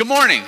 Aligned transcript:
Good 0.00 0.08
morning. 0.08 0.44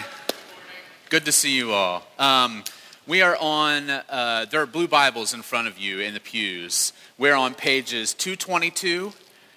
Good 1.11 1.27
to 1.27 1.31
see 1.31 1.55
you 1.55 1.73
all. 1.73 2.07
Um, 2.19 2.65
we 3.07 3.21
are 3.21 3.37
on, 3.39 3.91
uh, 3.91 4.47
there 4.51 4.63
are 4.63 4.67
blue 4.67 4.89
Bibles 4.89 5.35
in 5.35 5.43
front 5.43 5.69
of 5.69 5.79
you 5.79 6.01
in 6.01 6.15
the 6.15 6.21
pews. 6.21 6.95
We're 7.19 7.35
on 7.35 7.53
pages 7.53 8.15
222, 8.15 9.13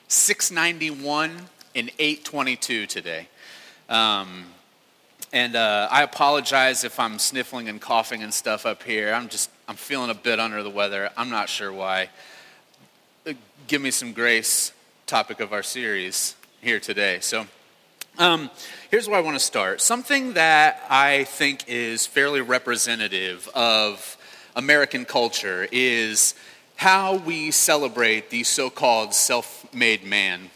691, 0.10 1.32
and 1.76 1.92
822 1.98 2.88
today. 2.88 3.30
Um, 3.88 4.48
and 5.32 5.56
uh, 5.56 5.88
I 5.90 6.04
apologize 6.04 6.84
if 6.84 7.00
I'm 7.00 7.18
sniffling 7.18 7.70
and 7.70 7.80
coughing 7.80 8.22
and 8.22 8.34
stuff 8.34 8.66
up 8.66 8.84
here. 8.84 9.14
I'm 9.14 9.30
just, 9.30 9.50
I'm 9.66 9.78
feeling 9.78 10.10
a 10.10 10.14
bit 10.14 10.42
under 10.42 10.62
the 10.62 10.70
weather. 10.70 11.10
I'm 11.16 11.30
not 11.30 11.48
sure 11.48 11.72
why. 11.72 12.10
Uh, 13.26 13.32
give 13.68 13.82
me 13.82 13.92
some 13.92 14.12
grace, 14.12 14.74
topic 15.08 15.40
of 15.40 15.54
our 15.54 15.64
series 15.64 16.36
here 16.60 16.82
today. 16.82 17.20
So, 17.22 17.48
um, 18.18 18.50
here's 18.92 19.08
where 19.08 19.18
I 19.18 19.22
want 19.22 19.38
to 19.38 19.44
start. 19.44 19.82
Something 19.82 20.34
that 20.34 20.82
I 20.90 21.26
think 21.26 21.66
is 21.68 22.06
fairly 22.06 22.42
representative 22.42 23.50
of 23.54 24.18
American 24.56 25.06
culture 25.06 25.68
is 25.72 26.34
how 26.78 27.18
we 27.18 27.52
celebrate 27.52 28.30
the 28.30 28.44
so 28.44 28.70
called 28.70 29.14
self 29.14 29.68
made 29.74 30.06
man. 30.06 30.50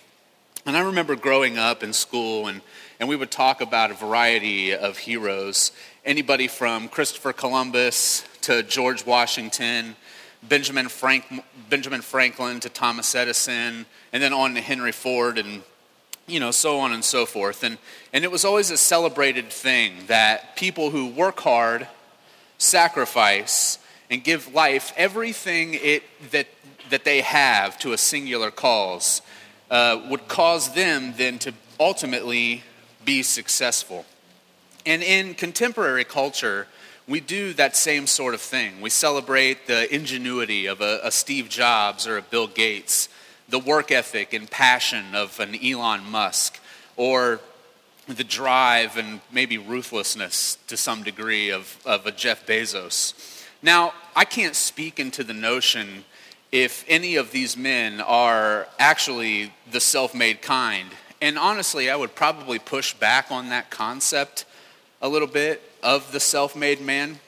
And 0.66 0.78
I 0.78 0.82
remember 0.82 1.16
growing 1.16 1.58
up 1.58 1.84
in 1.84 1.94
school, 1.94 2.48
and, 2.48 2.62
and 3.00 3.10
we 3.10 3.16
would 3.16 3.32
talk 3.32 3.62
about 3.62 3.92
a 3.92 3.96
variety 3.96 4.74
of 4.74 4.98
heroes 4.98 5.72
anybody 6.06 6.48
from 6.48 6.88
Christopher 6.88 7.34
Columbus 7.34 8.24
to 8.42 8.64
George 8.64 9.06
Washington. 9.06 9.96
Benjamin, 10.42 10.88
Frank, 10.88 11.26
Benjamin 11.70 12.02
Franklin 12.02 12.62
to 12.62 12.70
Thomas 12.70 13.14
Edison, 13.14 13.86
and 14.14 14.24
then 14.24 14.32
on 14.32 14.56
to 14.56 14.62
Henry 14.62 14.94
Ford 14.94 15.38
and 15.38 15.62
you 16.30 16.40
know, 16.40 16.52
so 16.52 16.80
on 16.80 16.92
and 16.92 17.04
so 17.04 17.26
forth. 17.26 17.64
And, 17.64 17.78
and 18.14 18.24
it 18.24 18.32
was 18.32 18.46
always 18.46 18.72
a 18.72 18.78
celebrated 18.78 19.50
thing 19.50 19.94
that 20.08 20.56
people 20.56 20.90
who 20.92 21.08
work 21.08 21.40
hard, 21.42 21.88
sacrifice, 22.58 23.80
and 24.10 24.24
give 24.24 24.54
life 24.54 24.94
everything 24.96 25.74
it, 25.74 26.04
that, 26.32 26.48
that 26.90 27.04
they 27.04 27.22
have 27.22 27.78
to 27.80 27.94
a 27.94 27.98
singular 27.98 28.52
cause 28.52 29.22
uh, 29.70 30.02
would 30.10 30.28
cause 30.28 30.74
them 30.74 31.14
then 31.18 31.38
to 31.40 31.54
ultimately 31.80 32.64
be 33.06 33.24
successful. 33.24 34.06
And 34.86 35.04
in 35.04 35.36
contemporary 35.36 36.04
culture, 36.04 36.68
we 37.08 37.20
do 37.20 37.54
that 37.54 37.76
same 37.76 38.08
sort 38.08 38.34
of 38.34 38.42
thing. 38.42 38.82
We 38.82 38.90
celebrate 38.90 39.68
the 39.68 39.94
ingenuity 39.94 40.68
of 40.68 40.82
a, 40.82 41.00
a 41.04 41.12
Steve 41.12 41.50
Jobs 41.50 42.08
or 42.08 42.18
a 42.18 42.22
Bill 42.22 42.48
Gates 42.48 43.10
the 43.50 43.60
work 43.60 43.92
ethic 43.92 44.34
and 44.34 44.50
passion 44.50 45.16
of 45.16 45.40
an 45.40 45.56
Elon 45.56 46.04
Musk, 46.10 46.60
or 46.96 47.40
the 48.08 48.24
drive 48.24 48.98
and 48.98 49.22
maybe 49.32 49.58
ruthlessness 49.58 50.58
to 50.68 50.76
some 50.76 51.04
degree 51.04 51.52
of, 51.52 51.80
of 51.86 52.06
a 52.06 52.12
Jeff 52.12 52.46
Bezos. 52.46 53.44
Now, 53.62 53.94
I 54.16 54.26
can't 54.26 54.56
speak 54.56 55.00
into 55.00 55.24
the 55.24 55.34
notion 55.34 56.06
if 56.52 56.84
any 56.88 57.16
of 57.16 57.32
these 57.32 57.56
men 57.56 58.02
are 58.02 58.68
actually 58.80 59.54
the 59.72 59.80
self 59.80 60.16
made 60.16 60.42
kind. 60.42 60.90
And 61.22 61.38
honestly, 61.38 61.90
I 61.90 61.96
would 61.96 62.16
probably 62.16 62.58
push 62.58 62.94
back 62.94 63.32
on 63.32 63.50
that 63.50 63.70
concept 63.70 64.46
a 65.02 65.10
little 65.10 65.28
bit 65.28 65.62
of 65.84 66.12
the 66.12 66.20
self 66.20 66.56
made 66.56 66.82
man. 66.82 67.20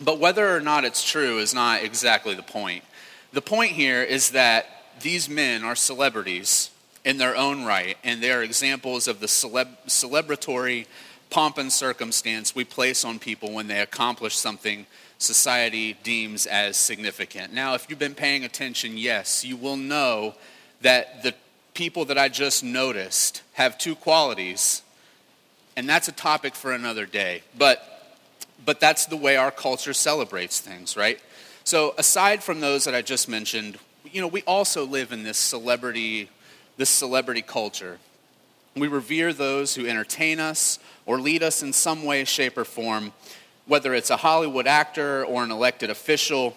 But 0.00 0.18
whether 0.18 0.54
or 0.54 0.60
not 0.60 0.84
it's 0.84 1.08
true 1.08 1.38
is 1.38 1.54
not 1.54 1.82
exactly 1.82 2.34
the 2.34 2.42
point. 2.42 2.84
The 3.32 3.42
point 3.42 3.72
here 3.72 4.02
is 4.02 4.30
that 4.30 4.77
these 5.00 5.28
men 5.28 5.64
are 5.64 5.76
celebrities 5.76 6.70
in 7.04 7.18
their 7.18 7.36
own 7.36 7.64
right, 7.64 7.96
and 8.04 8.22
they 8.22 8.30
are 8.30 8.42
examples 8.42 9.08
of 9.08 9.20
the 9.20 9.26
celeb- 9.26 9.86
celebratory 9.86 10.86
pomp 11.30 11.58
and 11.58 11.72
circumstance 11.72 12.54
we 12.54 12.64
place 12.64 13.04
on 13.04 13.18
people 13.18 13.52
when 13.52 13.66
they 13.66 13.80
accomplish 13.80 14.36
something 14.36 14.86
society 15.18 15.96
deems 16.02 16.46
as 16.46 16.76
significant. 16.76 17.52
Now, 17.52 17.74
if 17.74 17.88
you've 17.88 17.98
been 17.98 18.14
paying 18.14 18.44
attention, 18.44 18.96
yes, 18.96 19.44
you 19.44 19.56
will 19.56 19.76
know 19.76 20.34
that 20.80 21.22
the 21.22 21.34
people 21.74 22.04
that 22.06 22.18
I 22.18 22.28
just 22.28 22.62
noticed 22.64 23.42
have 23.54 23.78
two 23.78 23.94
qualities, 23.94 24.82
and 25.76 25.88
that's 25.88 26.08
a 26.08 26.12
topic 26.12 26.54
for 26.54 26.72
another 26.72 27.06
day. 27.06 27.42
But 27.56 27.84
but 28.64 28.80
that's 28.80 29.06
the 29.06 29.16
way 29.16 29.36
our 29.36 29.50
culture 29.50 29.94
celebrates 29.94 30.60
things, 30.60 30.96
right? 30.96 31.20
So, 31.64 31.94
aside 31.96 32.42
from 32.42 32.60
those 32.60 32.84
that 32.84 32.94
I 32.94 33.02
just 33.02 33.28
mentioned, 33.28 33.78
you 34.12 34.20
know, 34.20 34.28
we 34.28 34.42
also 34.42 34.84
live 34.84 35.12
in 35.12 35.22
this 35.22 35.38
celebrity, 35.38 36.30
this 36.76 36.90
celebrity 36.90 37.42
culture. 37.42 37.98
We 38.76 38.88
revere 38.88 39.32
those 39.32 39.74
who 39.74 39.86
entertain 39.86 40.40
us 40.40 40.78
or 41.06 41.20
lead 41.20 41.42
us 41.42 41.62
in 41.62 41.72
some 41.72 42.04
way, 42.04 42.24
shape, 42.24 42.56
or 42.56 42.64
form, 42.64 43.12
whether 43.66 43.94
it's 43.94 44.10
a 44.10 44.16
Hollywood 44.16 44.66
actor 44.66 45.24
or 45.24 45.42
an 45.42 45.50
elected 45.50 45.90
official. 45.90 46.56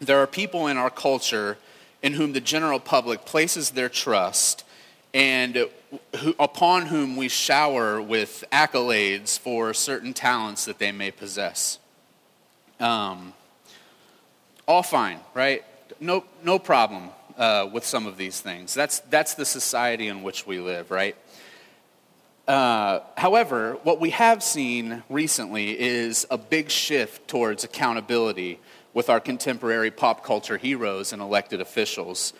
There 0.00 0.18
are 0.18 0.26
people 0.26 0.66
in 0.66 0.76
our 0.76 0.90
culture 0.90 1.58
in 2.02 2.14
whom 2.14 2.32
the 2.32 2.40
general 2.40 2.80
public 2.80 3.24
places 3.24 3.70
their 3.70 3.88
trust 3.88 4.64
and 5.14 5.68
who, 6.18 6.34
upon 6.38 6.86
whom 6.86 7.16
we 7.16 7.28
shower 7.28 8.00
with 8.00 8.44
accolades 8.50 9.38
for 9.38 9.74
certain 9.74 10.14
talents 10.14 10.64
that 10.64 10.78
they 10.78 10.92
may 10.92 11.10
possess. 11.10 11.78
Um, 12.80 13.34
all 14.66 14.82
fine, 14.82 15.20
right? 15.34 15.64
No, 16.02 16.24
no 16.42 16.58
problem 16.58 17.10
uh, 17.38 17.68
with 17.72 17.86
some 17.86 18.06
of 18.06 18.16
these 18.16 18.40
things. 18.40 18.74
That's, 18.74 18.98
that's 19.00 19.34
the 19.34 19.44
society 19.44 20.08
in 20.08 20.22
which 20.22 20.46
we 20.46 20.58
live, 20.58 20.90
right? 20.90 21.16
Uh, 22.46 23.00
however, 23.16 23.78
what 23.84 24.00
we 24.00 24.10
have 24.10 24.42
seen 24.42 25.04
recently 25.08 25.78
is 25.78 26.26
a 26.30 26.36
big 26.36 26.70
shift 26.70 27.28
towards 27.28 27.62
accountability 27.62 28.58
with 28.92 29.08
our 29.08 29.20
contemporary 29.20 29.90
pop 29.90 30.24
culture 30.24 30.58
heroes 30.58 31.12
and 31.12 31.22
elected 31.22 31.60
officials. 31.60 32.32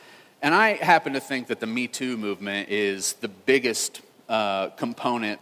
And 0.43 0.55
I 0.55 0.75
happen 0.75 1.13
to 1.13 1.21
think 1.21 1.47
that 1.47 1.61
the 1.61 1.67
Me 1.67 1.87
Too 1.87 2.17
movement 2.17 2.69
is 2.69 3.15
the 3.15 3.29
biggest 3.29 4.03
uh, 4.29 4.71
component 4.71 5.41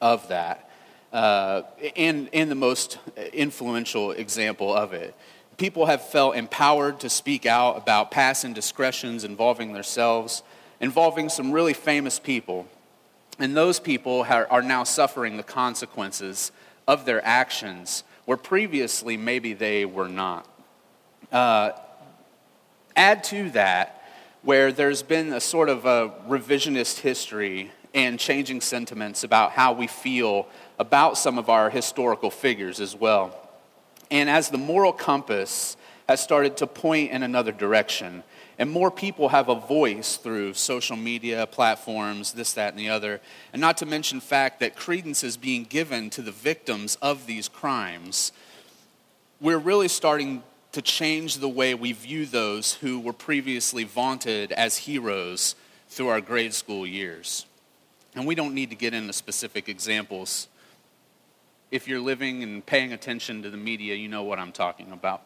of 0.00 0.26
that 0.28 0.70
uh, 1.12 1.62
and, 1.94 2.28
and 2.32 2.50
the 2.50 2.56
most 2.56 2.98
influential 3.32 4.12
example 4.12 4.74
of 4.74 4.92
it 4.94 5.14
people 5.56 5.86
have 5.86 6.02
felt 6.02 6.36
empowered 6.36 7.00
to 7.00 7.08
speak 7.08 7.46
out 7.46 7.76
about 7.76 8.10
past 8.10 8.44
indiscretions 8.44 9.24
involving 9.24 9.72
themselves, 9.72 10.42
involving 10.80 11.28
some 11.28 11.52
really 11.52 11.74
famous 11.74 12.18
people. 12.18 12.66
And 13.38 13.56
those 13.56 13.80
people 13.80 14.24
are 14.28 14.62
now 14.62 14.84
suffering 14.84 15.36
the 15.36 15.42
consequences 15.42 16.52
of 16.86 17.04
their 17.04 17.24
actions 17.24 18.04
where 18.24 18.36
previously 18.36 19.16
maybe 19.16 19.52
they 19.52 19.84
were 19.84 20.08
not. 20.08 20.48
Uh, 21.32 21.72
add 22.96 23.24
to 23.24 23.50
that 23.50 24.02
where 24.42 24.72
there's 24.72 25.02
been 25.02 25.32
a 25.32 25.40
sort 25.40 25.68
of 25.68 25.84
a 25.84 26.12
revisionist 26.28 27.00
history 27.00 27.70
and 27.94 28.18
changing 28.18 28.60
sentiments 28.60 29.24
about 29.24 29.52
how 29.52 29.72
we 29.72 29.86
feel 29.86 30.46
about 30.78 31.16
some 31.16 31.38
of 31.38 31.48
our 31.48 31.70
historical 31.70 32.30
figures 32.30 32.80
as 32.80 32.94
well. 32.94 33.43
And 34.10 34.28
as 34.28 34.48
the 34.48 34.58
moral 34.58 34.92
compass 34.92 35.76
has 36.08 36.22
started 36.22 36.56
to 36.58 36.66
point 36.66 37.10
in 37.10 37.22
another 37.22 37.52
direction, 37.52 38.22
and 38.58 38.70
more 38.70 38.90
people 38.90 39.30
have 39.30 39.48
a 39.48 39.54
voice 39.54 40.16
through 40.16 40.54
social 40.54 40.96
media 40.96 41.46
platforms, 41.46 42.32
this, 42.32 42.52
that, 42.52 42.72
and 42.72 42.78
the 42.78 42.88
other, 42.88 43.20
and 43.52 43.60
not 43.60 43.78
to 43.78 43.86
mention 43.86 44.20
fact 44.20 44.60
that 44.60 44.76
credence 44.76 45.24
is 45.24 45.36
being 45.36 45.64
given 45.64 46.10
to 46.10 46.22
the 46.22 46.30
victims 46.30 46.96
of 47.02 47.26
these 47.26 47.48
crimes, 47.48 48.32
we're 49.40 49.58
really 49.58 49.88
starting 49.88 50.42
to 50.72 50.82
change 50.82 51.38
the 51.38 51.48
way 51.48 51.74
we 51.74 51.92
view 51.92 52.26
those 52.26 52.74
who 52.74 53.00
were 53.00 53.12
previously 53.12 53.84
vaunted 53.84 54.52
as 54.52 54.76
heroes 54.76 55.54
through 55.88 56.08
our 56.08 56.20
grade 56.20 56.54
school 56.54 56.86
years. 56.86 57.46
And 58.14 58.26
we 58.26 58.34
don't 58.34 58.54
need 58.54 58.70
to 58.70 58.76
get 58.76 58.94
into 58.94 59.12
specific 59.12 59.68
examples 59.68 60.48
if 61.70 61.88
you're 61.88 62.00
living 62.00 62.42
and 62.42 62.64
paying 62.64 62.92
attention 62.92 63.42
to 63.42 63.50
the 63.50 63.56
media, 63.56 63.94
you 63.94 64.08
know 64.08 64.22
what 64.22 64.38
I'm 64.38 64.52
talking 64.52 64.92
about. 64.92 65.22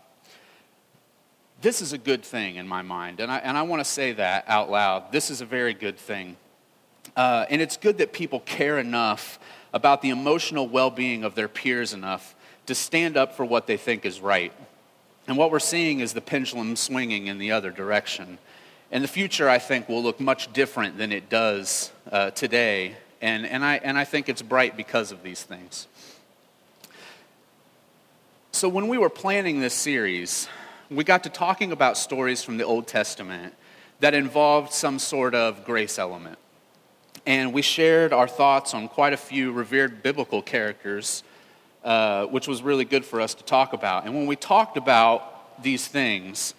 This 1.60 1.82
is 1.82 1.92
a 1.92 1.98
good 1.98 2.24
thing 2.24 2.56
in 2.56 2.68
my 2.68 2.82
mind, 2.82 3.20
and 3.20 3.30
I, 3.30 3.38
and 3.38 3.56
I 3.56 3.62
want 3.62 3.80
to 3.80 3.84
say 3.84 4.12
that 4.12 4.44
out 4.46 4.70
loud. 4.70 5.10
This 5.10 5.30
is 5.30 5.40
a 5.40 5.44
very 5.44 5.74
good 5.74 5.98
thing. 5.98 6.36
Uh, 7.16 7.46
and 7.50 7.60
it's 7.60 7.76
good 7.76 7.98
that 7.98 8.12
people 8.12 8.40
care 8.40 8.78
enough 8.78 9.40
about 9.72 10.02
the 10.02 10.10
emotional 10.10 10.68
well 10.68 10.90
being 10.90 11.24
of 11.24 11.34
their 11.34 11.48
peers 11.48 11.92
enough 11.92 12.36
to 12.66 12.74
stand 12.74 13.16
up 13.16 13.34
for 13.34 13.44
what 13.44 13.66
they 13.66 13.76
think 13.76 14.04
is 14.04 14.20
right. 14.20 14.52
And 15.26 15.36
what 15.36 15.50
we're 15.50 15.58
seeing 15.58 16.00
is 16.00 16.12
the 16.12 16.20
pendulum 16.20 16.76
swinging 16.76 17.26
in 17.26 17.38
the 17.38 17.50
other 17.50 17.70
direction. 17.70 18.38
And 18.92 19.02
the 19.02 19.08
future, 19.08 19.48
I 19.48 19.58
think, 19.58 19.88
will 19.88 20.02
look 20.02 20.20
much 20.20 20.52
different 20.52 20.96
than 20.96 21.12
it 21.12 21.28
does 21.28 21.92
uh, 22.10 22.30
today. 22.30 22.96
And, 23.20 23.44
and, 23.44 23.64
I, 23.64 23.80
and 23.82 23.98
I 23.98 24.04
think 24.04 24.28
it's 24.28 24.42
bright 24.42 24.76
because 24.76 25.10
of 25.10 25.22
these 25.22 25.42
things. 25.42 25.87
So, 28.50 28.68
when 28.68 28.88
we 28.88 28.98
were 28.98 29.10
planning 29.10 29.60
this 29.60 29.74
series, 29.74 30.48
we 30.90 31.04
got 31.04 31.22
to 31.24 31.28
talking 31.28 31.70
about 31.70 31.98
stories 31.98 32.42
from 32.42 32.56
the 32.56 32.64
Old 32.64 32.86
Testament 32.86 33.54
that 34.00 34.14
involved 34.14 34.72
some 34.72 34.98
sort 34.98 35.34
of 35.34 35.64
grace 35.64 35.98
element. 35.98 36.38
and 37.26 37.52
we 37.52 37.60
shared 37.60 38.14
our 38.14 38.26
thoughts 38.26 38.72
on 38.72 38.88
quite 38.88 39.12
a 39.12 39.16
few 39.16 39.52
revered 39.52 40.02
biblical 40.02 40.40
characters, 40.40 41.22
uh, 41.84 42.24
which 42.26 42.48
was 42.48 42.62
really 42.62 42.86
good 42.86 43.04
for 43.04 43.20
us 43.20 43.34
to 43.34 43.44
talk 43.44 43.74
about. 43.74 44.06
And 44.06 44.14
when 44.14 44.26
we 44.26 44.34
talked 44.34 44.78
about 44.78 45.62
these 45.62 45.86
things, 45.86 46.54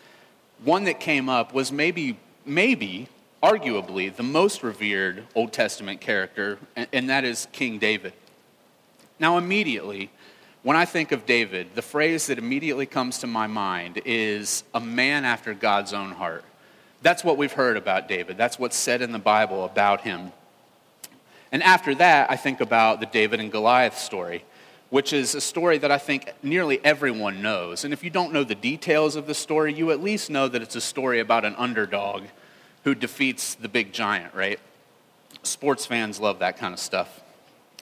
one 0.64 0.84
that 0.84 1.00
came 1.00 1.28
up 1.28 1.56
was 1.56 1.72
maybe, 1.72 2.18
maybe, 2.46 3.08
arguably, 3.42 4.16
the 4.16 4.24
most 4.24 4.62
revered 4.62 5.24
Old 5.34 5.52
Testament 5.54 6.02
character, 6.02 6.60
and, 6.76 6.88
and 6.94 7.10
that 7.10 7.24
is 7.24 7.48
King 7.52 7.80
David. 7.80 8.14
Now, 9.20 9.38
immediately, 9.40 10.12
when 10.62 10.76
I 10.76 10.86
think 10.86 11.12
of 11.12 11.26
David, 11.26 11.74
the 11.76 11.82
phrase 11.82 12.28
that 12.28 12.38
immediately 12.38 12.86
comes 12.86 13.20
to 13.20 13.28
my 13.28 13.48
mind 13.48 14.02
is 14.04 14.64
a 14.74 14.80
man 14.80 15.24
after 15.24 15.54
God's 15.54 15.94
own 15.94 16.12
heart. 16.12 16.44
That's 17.02 17.24
what 17.24 17.38
we've 17.38 17.52
heard 17.52 17.78
about 17.78 18.10
David. 18.10 18.38
That's 18.38 18.60
what's 18.60 18.76
said 18.76 19.02
in 19.02 19.14
the 19.14 19.20
Bible 19.20 19.64
about 19.64 20.02
him. 20.02 20.34
And 21.52 21.64
after 21.64 21.96
that, 21.96 22.30
I 22.30 22.36
think 22.36 22.60
about 22.60 23.00
the 23.00 23.06
David 23.06 23.40
and 23.40 23.52
Goliath 23.52 23.98
story, 23.98 24.44
which 24.90 25.14
is 25.14 25.34
a 25.34 25.42
story 25.42 25.78
that 25.78 25.92
I 25.92 25.98
think 25.98 26.34
nearly 26.44 26.84
everyone 26.84 27.42
knows. 27.42 27.86
And 27.86 27.94
if 27.94 28.04
you 28.04 28.10
don't 28.10 28.34
know 28.34 28.44
the 28.44 28.54
details 28.54 29.16
of 29.16 29.28
the 29.28 29.34
story, 29.34 29.74
you 29.74 29.92
at 29.92 30.04
least 30.04 30.30
know 30.30 30.50
that 30.50 30.62
it's 30.62 30.76
a 30.76 30.82
story 30.82 31.22
about 31.22 31.46
an 31.46 31.56
underdog 31.58 32.24
who 32.84 32.94
defeats 32.94 33.56
the 33.56 33.70
big 33.70 33.94
giant, 33.94 34.34
right? 34.34 34.60
Sports 35.42 35.86
fans 35.86 36.20
love 36.20 36.40
that 36.40 36.58
kind 36.58 36.74
of 36.74 36.80
stuff. 36.80 37.22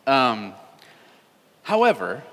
Um, 0.05 0.53
however, 1.63 2.23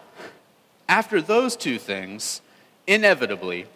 after 0.88 1.20
those 1.20 1.56
two 1.56 1.78
things, 1.78 2.40
inevitably, 2.86 3.66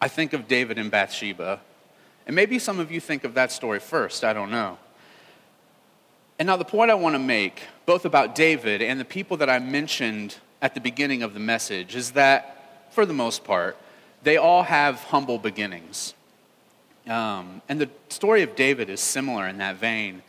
I 0.00 0.08
think 0.08 0.32
of 0.32 0.48
David 0.48 0.78
and 0.78 0.90
Bathsheba. 0.90 1.60
And 2.26 2.36
maybe 2.36 2.58
some 2.58 2.80
of 2.80 2.90
you 2.90 3.00
think 3.00 3.24
of 3.24 3.34
that 3.34 3.52
story 3.52 3.80
first, 3.80 4.24
I 4.24 4.32
don't 4.32 4.50
know. 4.50 4.78
And 6.38 6.46
now, 6.46 6.56
the 6.56 6.64
point 6.64 6.90
I 6.90 6.94
want 6.94 7.14
to 7.14 7.18
make, 7.18 7.64
both 7.84 8.06
about 8.06 8.34
David 8.34 8.80
and 8.80 8.98
the 8.98 9.04
people 9.04 9.36
that 9.38 9.50
I 9.50 9.58
mentioned 9.58 10.36
at 10.62 10.74
the 10.74 10.80
beginning 10.80 11.22
of 11.22 11.34
the 11.34 11.40
message, 11.40 11.94
is 11.94 12.12
that, 12.12 12.88
for 12.92 13.04
the 13.04 13.12
most 13.12 13.44
part, 13.44 13.76
they 14.22 14.38
all 14.38 14.62
have 14.62 14.96
humble 15.04 15.38
beginnings. 15.38 16.14
Um, 17.06 17.60
and 17.68 17.78
the 17.78 17.90
story 18.08 18.42
of 18.42 18.56
David 18.56 18.88
is 18.88 19.00
similar 19.00 19.48
in 19.48 19.58
that 19.58 19.76
vein. 19.76 20.22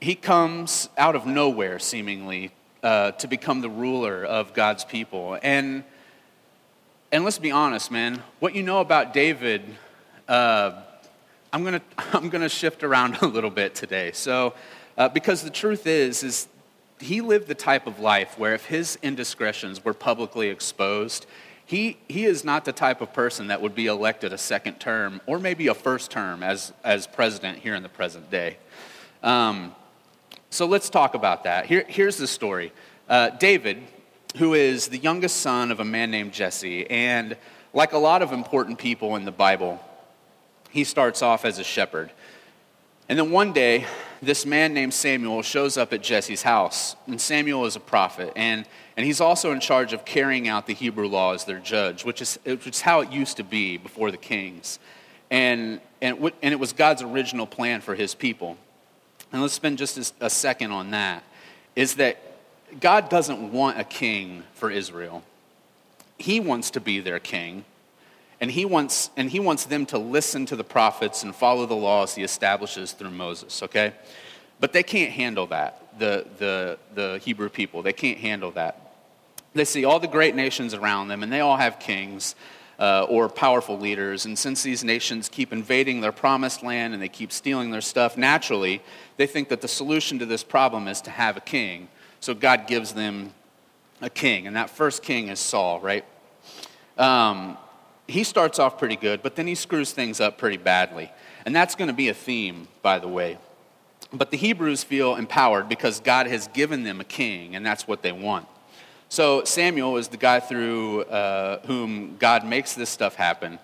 He 0.00 0.14
comes 0.14 0.88
out 0.96 1.14
of 1.14 1.26
nowhere, 1.26 1.78
seemingly, 1.78 2.52
uh, 2.82 3.12
to 3.12 3.28
become 3.28 3.60
the 3.60 3.70
ruler 3.70 4.24
of 4.24 4.54
God's 4.54 4.84
people. 4.84 5.38
And, 5.42 5.84
and 7.10 7.24
let's 7.24 7.38
be 7.38 7.50
honest, 7.50 7.90
man, 7.90 8.22
what 8.40 8.54
you 8.54 8.62
know 8.62 8.80
about 8.80 9.12
David, 9.12 9.62
uh, 10.28 10.82
I'm 11.52 11.62
going 11.62 11.80
to 11.80 11.82
I'm 12.12 12.28
gonna 12.28 12.48
shift 12.48 12.82
around 12.82 13.16
a 13.22 13.26
little 13.26 13.50
bit 13.50 13.74
today. 13.74 14.12
So, 14.12 14.54
uh, 14.98 15.08
because 15.08 15.42
the 15.42 15.50
truth 15.50 15.86
is, 15.86 16.22
is 16.22 16.48
he 17.00 17.20
lived 17.20 17.48
the 17.48 17.54
type 17.54 17.86
of 17.86 17.98
life 17.98 18.38
where 18.38 18.54
if 18.54 18.66
his 18.66 18.98
indiscretions 19.02 19.84
were 19.84 19.94
publicly 19.94 20.48
exposed, 20.48 21.26
he, 21.64 21.98
he 22.08 22.24
is 22.24 22.44
not 22.44 22.64
the 22.64 22.72
type 22.72 23.00
of 23.00 23.12
person 23.12 23.48
that 23.48 23.62
would 23.62 23.74
be 23.74 23.86
elected 23.86 24.32
a 24.32 24.38
second 24.38 24.74
term 24.78 25.20
or 25.26 25.38
maybe 25.38 25.68
a 25.68 25.74
first 25.74 26.10
term 26.10 26.42
as, 26.42 26.72
as 26.84 27.06
president 27.06 27.58
here 27.58 27.74
in 27.74 27.82
the 27.82 27.88
present 27.88 28.30
day. 28.30 28.58
Um, 29.22 29.74
so 30.52 30.66
let's 30.66 30.90
talk 30.90 31.14
about 31.14 31.44
that. 31.44 31.64
Here, 31.64 31.84
here's 31.88 32.18
the 32.18 32.26
story 32.26 32.72
uh, 33.08 33.30
David, 33.30 33.78
who 34.36 34.54
is 34.54 34.88
the 34.88 34.98
youngest 34.98 35.38
son 35.38 35.70
of 35.70 35.80
a 35.80 35.84
man 35.84 36.10
named 36.10 36.32
Jesse, 36.32 36.88
and 36.90 37.36
like 37.72 37.92
a 37.92 37.98
lot 37.98 38.20
of 38.20 38.32
important 38.32 38.78
people 38.78 39.16
in 39.16 39.24
the 39.24 39.32
Bible, 39.32 39.80
he 40.70 40.84
starts 40.84 41.22
off 41.22 41.44
as 41.44 41.58
a 41.58 41.64
shepherd. 41.64 42.12
And 43.08 43.18
then 43.18 43.30
one 43.30 43.52
day, 43.52 43.86
this 44.20 44.46
man 44.46 44.74
named 44.74 44.94
Samuel 44.94 45.42
shows 45.42 45.76
up 45.76 45.92
at 45.92 46.02
Jesse's 46.02 46.42
house. 46.42 46.96
And 47.06 47.20
Samuel 47.20 47.66
is 47.66 47.74
a 47.74 47.80
prophet. 47.80 48.32
And, 48.36 48.64
and 48.96 49.04
he's 49.04 49.20
also 49.20 49.52
in 49.52 49.60
charge 49.60 49.92
of 49.92 50.04
carrying 50.04 50.48
out 50.48 50.66
the 50.66 50.74
Hebrew 50.74 51.08
law 51.08 51.34
as 51.34 51.44
their 51.44 51.58
judge, 51.58 52.04
which 52.04 52.22
is, 52.22 52.38
which 52.44 52.66
is 52.66 52.80
how 52.82 53.00
it 53.00 53.10
used 53.10 53.38
to 53.38 53.44
be 53.44 53.78
before 53.78 54.10
the 54.10 54.16
kings. 54.16 54.78
And, 55.30 55.80
and, 56.00 56.32
and 56.42 56.52
it 56.52 56.60
was 56.60 56.72
God's 56.72 57.02
original 57.02 57.46
plan 57.46 57.80
for 57.80 57.94
his 57.94 58.14
people. 58.14 58.56
And 59.32 59.40
let's 59.42 59.54
spend 59.54 59.78
just 59.78 60.14
a 60.20 60.30
second 60.30 60.72
on 60.72 60.90
that. 60.90 61.24
Is 61.74 61.94
that 61.96 62.18
God 62.80 63.08
doesn't 63.08 63.52
want 63.52 63.78
a 63.78 63.84
king 63.84 64.44
for 64.54 64.70
Israel, 64.70 65.22
He 66.18 66.40
wants 66.40 66.70
to 66.72 66.80
be 66.80 67.00
their 67.00 67.18
king 67.18 67.64
and 68.42 68.50
he 68.50 68.64
wants 68.64 69.08
and 69.16 69.30
he 69.30 69.38
wants 69.38 69.66
them 69.66 69.86
to 69.86 69.98
listen 69.98 70.44
to 70.46 70.56
the 70.56 70.64
prophets 70.64 71.22
and 71.22 71.34
follow 71.34 71.64
the 71.64 71.76
laws 71.76 72.16
he 72.16 72.24
establishes 72.24 72.90
through 72.90 73.12
Moses, 73.12 73.62
okay? 73.62 73.92
But 74.58 74.72
they 74.72 74.82
can't 74.82 75.12
handle 75.12 75.46
that. 75.46 75.98
The 75.98 76.26
the 76.38 76.78
the 76.94 77.20
Hebrew 77.24 77.48
people, 77.48 77.82
they 77.82 77.92
can't 77.92 78.18
handle 78.18 78.50
that. 78.50 78.94
They 79.54 79.64
see 79.64 79.84
all 79.84 80.00
the 80.00 80.08
great 80.08 80.34
nations 80.34 80.74
around 80.74 81.06
them 81.06 81.22
and 81.22 81.32
they 81.32 81.38
all 81.38 81.56
have 81.56 81.78
kings. 81.78 82.34
Uh, 82.78 83.04
or 83.08 83.28
powerful 83.28 83.78
leaders. 83.78 84.24
And 84.24 84.36
since 84.36 84.62
these 84.64 84.82
nations 84.82 85.28
keep 85.28 85.52
invading 85.52 86.00
their 86.00 86.10
promised 86.10 86.64
land 86.64 86.94
and 86.94 87.02
they 87.02 87.08
keep 87.08 87.30
stealing 87.30 87.70
their 87.70 87.82
stuff, 87.82 88.16
naturally, 88.16 88.82
they 89.18 89.26
think 89.26 89.50
that 89.50 89.60
the 89.60 89.68
solution 89.68 90.18
to 90.18 90.26
this 90.26 90.42
problem 90.42 90.88
is 90.88 91.00
to 91.02 91.10
have 91.10 91.36
a 91.36 91.40
king. 91.40 91.88
So 92.18 92.34
God 92.34 92.66
gives 92.66 92.92
them 92.92 93.34
a 94.00 94.10
king. 94.10 94.46
And 94.46 94.56
that 94.56 94.68
first 94.68 95.02
king 95.02 95.28
is 95.28 95.38
Saul, 95.38 95.80
right? 95.80 96.04
Um, 96.98 97.56
he 98.08 98.24
starts 98.24 98.58
off 98.58 98.78
pretty 98.78 98.96
good, 98.96 99.22
but 99.22 99.36
then 99.36 99.46
he 99.46 99.54
screws 99.54 99.92
things 99.92 100.20
up 100.20 100.36
pretty 100.36 100.56
badly. 100.56 101.10
And 101.46 101.54
that's 101.54 101.74
going 101.74 101.88
to 101.88 101.94
be 101.94 102.08
a 102.08 102.14
theme, 102.14 102.68
by 102.82 102.98
the 102.98 103.08
way. 103.08 103.38
But 104.12 104.30
the 104.30 104.36
Hebrews 104.36 104.84
feel 104.84 105.16
empowered 105.16 105.68
because 105.68 106.00
God 106.00 106.26
has 106.26 106.48
given 106.48 106.82
them 106.82 107.00
a 107.00 107.04
king, 107.04 107.56
and 107.56 107.64
that's 107.64 107.88
what 107.88 108.02
they 108.02 108.12
want. 108.12 108.46
So 109.12 109.44
Samuel 109.44 109.98
is 109.98 110.08
the 110.08 110.16
guy 110.16 110.40
through 110.40 111.02
uh, 111.02 111.60
whom 111.66 112.16
God 112.16 112.46
makes 112.46 112.72
this 112.72 112.88
stuff 112.88 113.14
happen. 113.14 113.58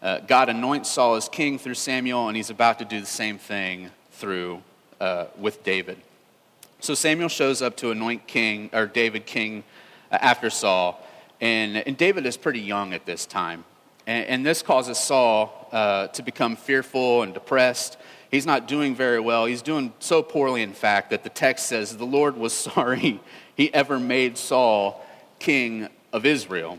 Uh, 0.00 0.20
God 0.20 0.48
anoints 0.48 0.90
Saul 0.90 1.16
as 1.16 1.28
king 1.28 1.58
through 1.58 1.74
Samuel, 1.74 2.28
and 2.28 2.34
he's 2.34 2.48
about 2.48 2.78
to 2.78 2.86
do 2.86 2.98
the 3.00 3.04
same 3.04 3.36
thing 3.36 3.90
through 4.12 4.62
uh, 4.98 5.26
with 5.36 5.62
David. 5.62 5.98
So 6.80 6.94
Samuel 6.94 7.28
shows 7.28 7.60
up 7.60 7.76
to 7.76 7.90
anoint 7.90 8.26
king 8.26 8.70
or 8.72 8.86
David 8.86 9.26
king 9.26 9.64
uh, 10.10 10.16
after 10.18 10.48
Saul, 10.48 11.06
and, 11.42 11.76
and 11.76 11.98
David 11.98 12.24
is 12.24 12.38
pretty 12.38 12.60
young 12.60 12.94
at 12.94 13.04
this 13.04 13.26
time. 13.26 13.66
And, 14.06 14.26
and 14.26 14.46
this 14.46 14.62
causes 14.62 14.96
Saul 14.96 15.68
uh, 15.72 16.06
to 16.06 16.22
become 16.22 16.56
fearful 16.56 17.20
and 17.20 17.34
depressed. 17.34 17.98
He's 18.30 18.46
not 18.46 18.66
doing 18.68 18.94
very 18.94 19.20
well. 19.20 19.46
He's 19.46 19.62
doing 19.62 19.92
so 19.98 20.22
poorly, 20.22 20.62
in 20.62 20.72
fact, 20.72 21.10
that 21.10 21.22
the 21.22 21.30
text 21.30 21.66
says 21.66 21.96
the 21.96 22.04
Lord 22.04 22.36
was 22.36 22.52
sorry 22.72 23.20
he 23.56 23.72
ever 23.72 23.98
made 23.98 24.36
Saul 24.36 25.04
king 25.38 25.88
of 26.12 26.26
Israel. 26.26 26.78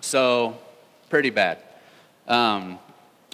So, 0.00 0.58
pretty 1.08 1.30
bad. 1.30 1.58
Um, 2.28 2.78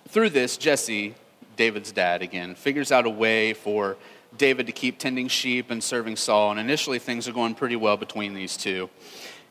through 0.09 0.31
this, 0.31 0.57
Jesse, 0.57 1.15
David's 1.57 1.93
dad 1.93 2.23
again, 2.23 2.55
figures 2.55 2.93
out 2.93 3.07
a 3.07 3.11
way 3.11 3.55
for 3.55 3.97
David 4.37 4.67
to 4.67 4.73
keep 4.73 4.99
tending 4.99 5.29
sheep 5.29 5.71
and 5.71 5.83
serving 5.83 6.17
Saul. 6.17 6.53
And 6.53 6.61
initially, 6.61 6.99
things 6.99 7.29
are 7.29 7.33
going 7.33 7.55
pretty 7.55 7.77
well 7.77 7.97
between 7.97 8.35
these 8.35 8.57
two. 8.57 8.89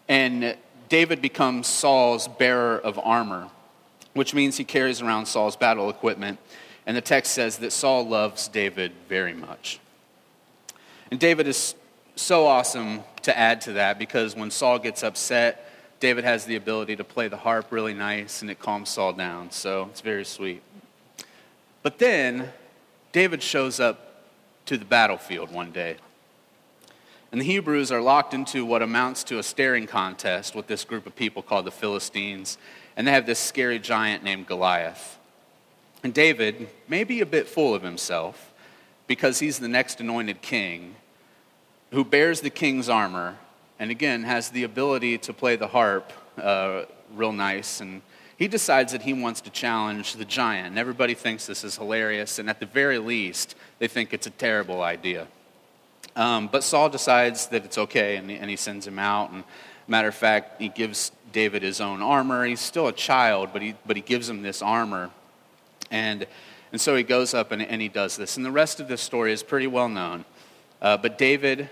And 0.07 0.57
David 0.87 1.21
becomes 1.21 1.67
Saul's 1.67 2.27
bearer 2.27 2.77
of 2.79 2.99
armor, 2.99 3.49
which 4.13 4.33
means 4.33 4.57
he 4.57 4.63
carries 4.63 5.01
around 5.01 5.27
Saul's 5.27 5.55
battle 5.55 5.89
equipment. 5.89 6.39
And 6.89 6.97
the 6.97 7.01
text 7.01 7.33
says 7.33 7.59
that 7.59 7.71
Saul 7.71 8.07
loves 8.07 8.47
David 8.47 8.93
very 9.07 9.35
much. 9.35 9.79
And 11.11 11.19
David 11.19 11.45
is 11.45 11.75
so 12.15 12.47
awesome 12.47 13.03
to 13.21 13.37
add 13.37 13.61
to 13.61 13.73
that 13.73 13.99
because 13.99 14.35
when 14.35 14.49
Saul 14.49 14.79
gets 14.79 15.03
upset, 15.03 15.71
David 15.99 16.23
has 16.23 16.45
the 16.45 16.55
ability 16.55 16.95
to 16.95 17.03
play 17.03 17.27
the 17.27 17.37
harp 17.37 17.71
really 17.71 17.93
nice 17.93 18.41
and 18.41 18.49
it 18.49 18.57
calms 18.57 18.89
Saul 18.89 19.13
down. 19.13 19.51
So 19.51 19.89
it's 19.91 20.01
very 20.01 20.25
sweet. 20.25 20.63
But 21.83 21.99
then 21.99 22.51
David 23.11 23.43
shows 23.43 23.79
up 23.79 24.23
to 24.65 24.75
the 24.75 24.83
battlefield 24.83 25.51
one 25.51 25.71
day. 25.71 25.97
And 27.31 27.39
the 27.39 27.45
Hebrews 27.45 27.91
are 27.91 28.01
locked 28.01 28.33
into 28.33 28.65
what 28.65 28.81
amounts 28.81 29.23
to 29.25 29.37
a 29.37 29.43
staring 29.43 29.85
contest 29.85 30.55
with 30.55 30.65
this 30.65 30.85
group 30.85 31.05
of 31.05 31.15
people 31.15 31.43
called 31.43 31.65
the 31.65 31.71
Philistines. 31.71 32.57
And 32.97 33.07
they 33.07 33.11
have 33.11 33.27
this 33.27 33.37
scary 33.37 33.77
giant 33.77 34.23
named 34.23 34.47
Goliath. 34.47 35.18
And 36.03 36.13
David 36.13 36.69
may 36.87 37.03
be 37.03 37.21
a 37.21 37.25
bit 37.25 37.47
full 37.47 37.75
of 37.75 37.83
himself 37.83 38.53
because 39.07 39.39
he's 39.39 39.59
the 39.59 39.67
next 39.67 39.99
anointed 39.99 40.41
king 40.41 40.95
who 41.91 42.05
bears 42.05 42.41
the 42.41 42.49
king's 42.49 42.87
armor 42.87 43.37
and 43.79 43.91
again 43.91 44.23
has 44.23 44.49
the 44.49 44.63
ability 44.63 45.17
to 45.17 45.33
play 45.33 45.55
the 45.55 45.67
harp 45.67 46.11
uh, 46.37 46.83
real 47.13 47.31
nice. 47.31 47.81
And 47.81 48.01
he 48.37 48.47
decides 48.47 48.91
that 48.91 49.01
he 49.01 49.13
wants 49.13 49.41
to 49.41 49.49
challenge 49.49 50.13
the 50.13 50.25
giant. 50.25 50.67
And 50.67 50.77
everybody 50.77 51.13
thinks 51.13 51.45
this 51.45 51.63
is 51.63 51.75
hilarious. 51.75 52.39
And 52.39 52.49
at 52.49 52.59
the 52.59 52.65
very 52.65 52.99
least, 52.99 53.55
they 53.79 53.87
think 53.87 54.13
it's 54.13 54.27
a 54.27 54.31
terrible 54.31 54.81
idea. 54.81 55.27
Um, 56.15 56.47
but 56.51 56.63
Saul 56.63 56.89
decides 56.89 57.47
that 57.47 57.65
it's 57.65 57.77
okay, 57.77 58.17
and, 58.17 58.29
and 58.31 58.49
he 58.49 58.55
sends 58.55 58.85
him 58.87 58.99
out. 58.99 59.31
And 59.31 59.43
matter 59.87 60.07
of 60.07 60.15
fact, 60.15 60.61
he 60.61 60.69
gives 60.69 61.11
David 61.31 61.63
his 61.63 61.81
own 61.81 62.01
armor. 62.01 62.45
He's 62.45 62.59
still 62.59 62.87
a 62.87 62.93
child, 62.93 63.49
but 63.53 63.61
he, 63.61 63.75
but 63.85 63.95
he 63.95 64.01
gives 64.01 64.29
him 64.29 64.41
this 64.41 64.61
armor. 64.61 65.11
And 65.91 66.27
And 66.71 66.79
so 66.79 66.95
he 66.95 67.03
goes 67.03 67.33
up 67.33 67.51
and, 67.51 67.61
and 67.61 67.81
he 67.81 67.89
does 67.89 68.15
this. 68.15 68.37
And 68.37 68.45
the 68.45 68.51
rest 68.51 68.79
of 68.79 68.87
this 68.87 69.01
story 69.01 69.33
is 69.33 69.41
pretty 69.43 69.67
well 69.67 69.89
known. 69.89 70.23
Uh, 70.81 70.97
but 70.97 71.17
David 71.17 71.69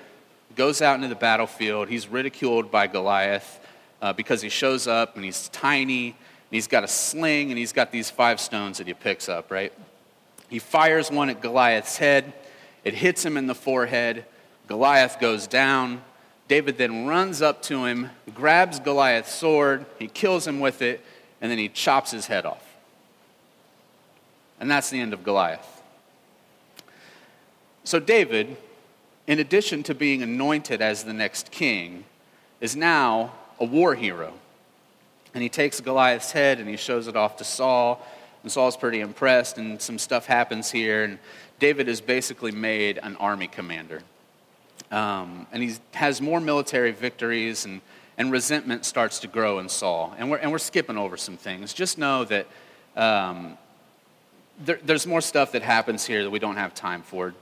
goes 0.55 0.81
out 0.81 0.95
into 0.95 1.07
the 1.07 1.15
battlefield. 1.15 1.87
He's 1.87 2.07
ridiculed 2.07 2.71
by 2.71 2.87
Goliath 2.87 3.59
uh, 4.01 4.13
because 4.13 4.41
he 4.41 4.49
shows 4.49 4.87
up 4.87 5.15
and 5.15 5.23
he's 5.23 5.49
tiny, 5.49 6.07
and 6.09 6.15
he's 6.49 6.67
got 6.67 6.83
a 6.83 6.87
sling, 6.87 7.51
and 7.51 7.57
he's 7.57 7.73
got 7.73 7.91
these 7.91 8.09
five 8.09 8.39
stones 8.39 8.79
that 8.79 8.87
he 8.87 8.93
picks 8.93 9.29
up, 9.29 9.51
right? 9.51 9.71
He 10.49 10.59
fires 10.59 11.11
one 11.11 11.29
at 11.29 11.41
Goliath's 11.41 11.97
head. 11.97 12.33
It 12.83 12.93
hits 12.93 13.23
him 13.23 13.37
in 13.37 13.47
the 13.47 13.55
forehead. 13.55 14.25
Goliath 14.67 15.19
goes 15.19 15.45
down. 15.47 16.01
David 16.47 16.77
then 16.77 17.05
runs 17.05 17.41
up 17.41 17.61
to 17.63 17.85
him, 17.85 18.09
grabs 18.33 18.79
Goliath's 18.79 19.33
sword, 19.33 19.85
he 19.99 20.07
kills 20.07 20.47
him 20.47 20.61
with 20.61 20.81
it, 20.81 21.03
and 21.41 21.51
then 21.51 21.57
he 21.57 21.67
chops 21.67 22.11
his 22.11 22.27
head 22.27 22.45
off. 22.45 22.66
And 24.59 24.69
that's 24.69 24.89
the 24.89 24.99
end 24.99 25.13
of 25.13 25.23
Goliath. 25.23 25.81
So, 27.83 27.99
David, 27.99 28.57
in 29.27 29.39
addition 29.39 29.83
to 29.83 29.95
being 29.95 30.21
anointed 30.21 30.81
as 30.81 31.03
the 31.03 31.13
next 31.13 31.51
king, 31.51 32.05
is 32.59 32.75
now 32.75 33.33
a 33.59 33.65
war 33.65 33.95
hero. 33.95 34.33
And 35.33 35.43
he 35.43 35.49
takes 35.49 35.79
Goliath's 35.79 36.31
head 36.31 36.59
and 36.59 36.67
he 36.67 36.77
shows 36.77 37.07
it 37.07 37.15
off 37.15 37.37
to 37.37 37.43
Saul. 37.43 38.05
And 38.43 38.51
Saul's 38.51 38.77
pretty 38.77 39.01
impressed, 39.01 39.57
and 39.57 39.81
some 39.81 39.97
stuff 39.97 40.25
happens 40.25 40.71
here. 40.71 41.03
And 41.03 41.19
David 41.59 41.87
is 41.87 42.01
basically 42.01 42.51
made 42.51 42.99
an 43.01 43.15
army 43.17 43.47
commander. 43.47 44.01
Um, 44.91 45.47
and 45.51 45.61
he 45.61 45.75
has 45.93 46.21
more 46.21 46.39
military 46.39 46.91
victories, 46.91 47.65
and, 47.65 47.81
and 48.17 48.31
resentment 48.31 48.85
starts 48.85 49.19
to 49.19 49.27
grow 49.27 49.59
in 49.59 49.67
Saul. 49.67 50.15
And 50.17 50.31
we're, 50.31 50.37
and 50.37 50.51
we're 50.51 50.59
skipping 50.59 50.97
over 50.97 51.17
some 51.17 51.35
things. 51.35 51.73
Just 51.73 51.97
know 51.97 52.23
that 52.25 52.47
um, 52.95 53.57
there, 54.59 54.79
there's 54.83 55.05
more 55.05 55.21
stuff 55.21 55.51
that 55.51 55.61
happens 55.61 56.05
here 56.05 56.23
that 56.23 56.29
we 56.29 56.39
don't 56.39 56.55
have 56.55 56.73
time 56.73 57.01
for. 57.01 57.33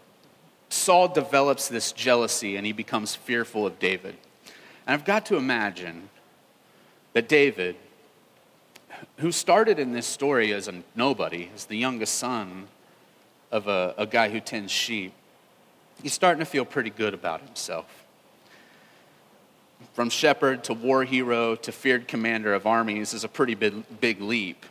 Saul 0.70 1.08
develops 1.08 1.68
this 1.68 1.92
jealousy, 1.92 2.58
and 2.58 2.66
he 2.66 2.74
becomes 2.74 3.16
fearful 3.16 3.66
of 3.66 3.80
David. 3.80 4.16
And 4.86 4.94
I've 4.94 5.06
got 5.06 5.26
to 5.28 5.38
imagine 5.38 6.10
that 7.14 7.30
David, 7.30 7.76
who 9.18 9.32
started 9.32 9.80
in 9.80 9.94
this 9.94 10.06
story 10.06 10.54
as 10.54 10.68
a 10.68 10.84
nobody, 10.96 11.50
as 11.56 11.66
the 11.66 11.78
youngest 11.78 12.16
son 12.16 12.68
of 13.52 13.68
a, 13.68 13.94
a 13.98 14.06
guy 14.06 14.30
who 14.30 14.40
tends 14.40 14.72
sheep, 14.72 15.14
he's 16.04 16.14
starting 16.14 16.40
to 16.40 16.46
feel 16.46 16.66
pretty 16.66 16.90
good 16.90 17.14
about 17.14 17.42
himself. 17.42 17.86
From 19.94 20.10
shepherd 20.10 20.64
to 20.66 20.74
war 20.74 21.06
hero 21.06 21.56
to 21.56 21.72
feared 21.72 22.08
commander 22.08 22.54
of 22.54 22.66
armies 22.66 23.14
is 23.14 23.24
a 23.24 23.30
pretty 23.30 23.56
big, 23.56 23.84
big 24.02 24.20
leap. 24.20 24.66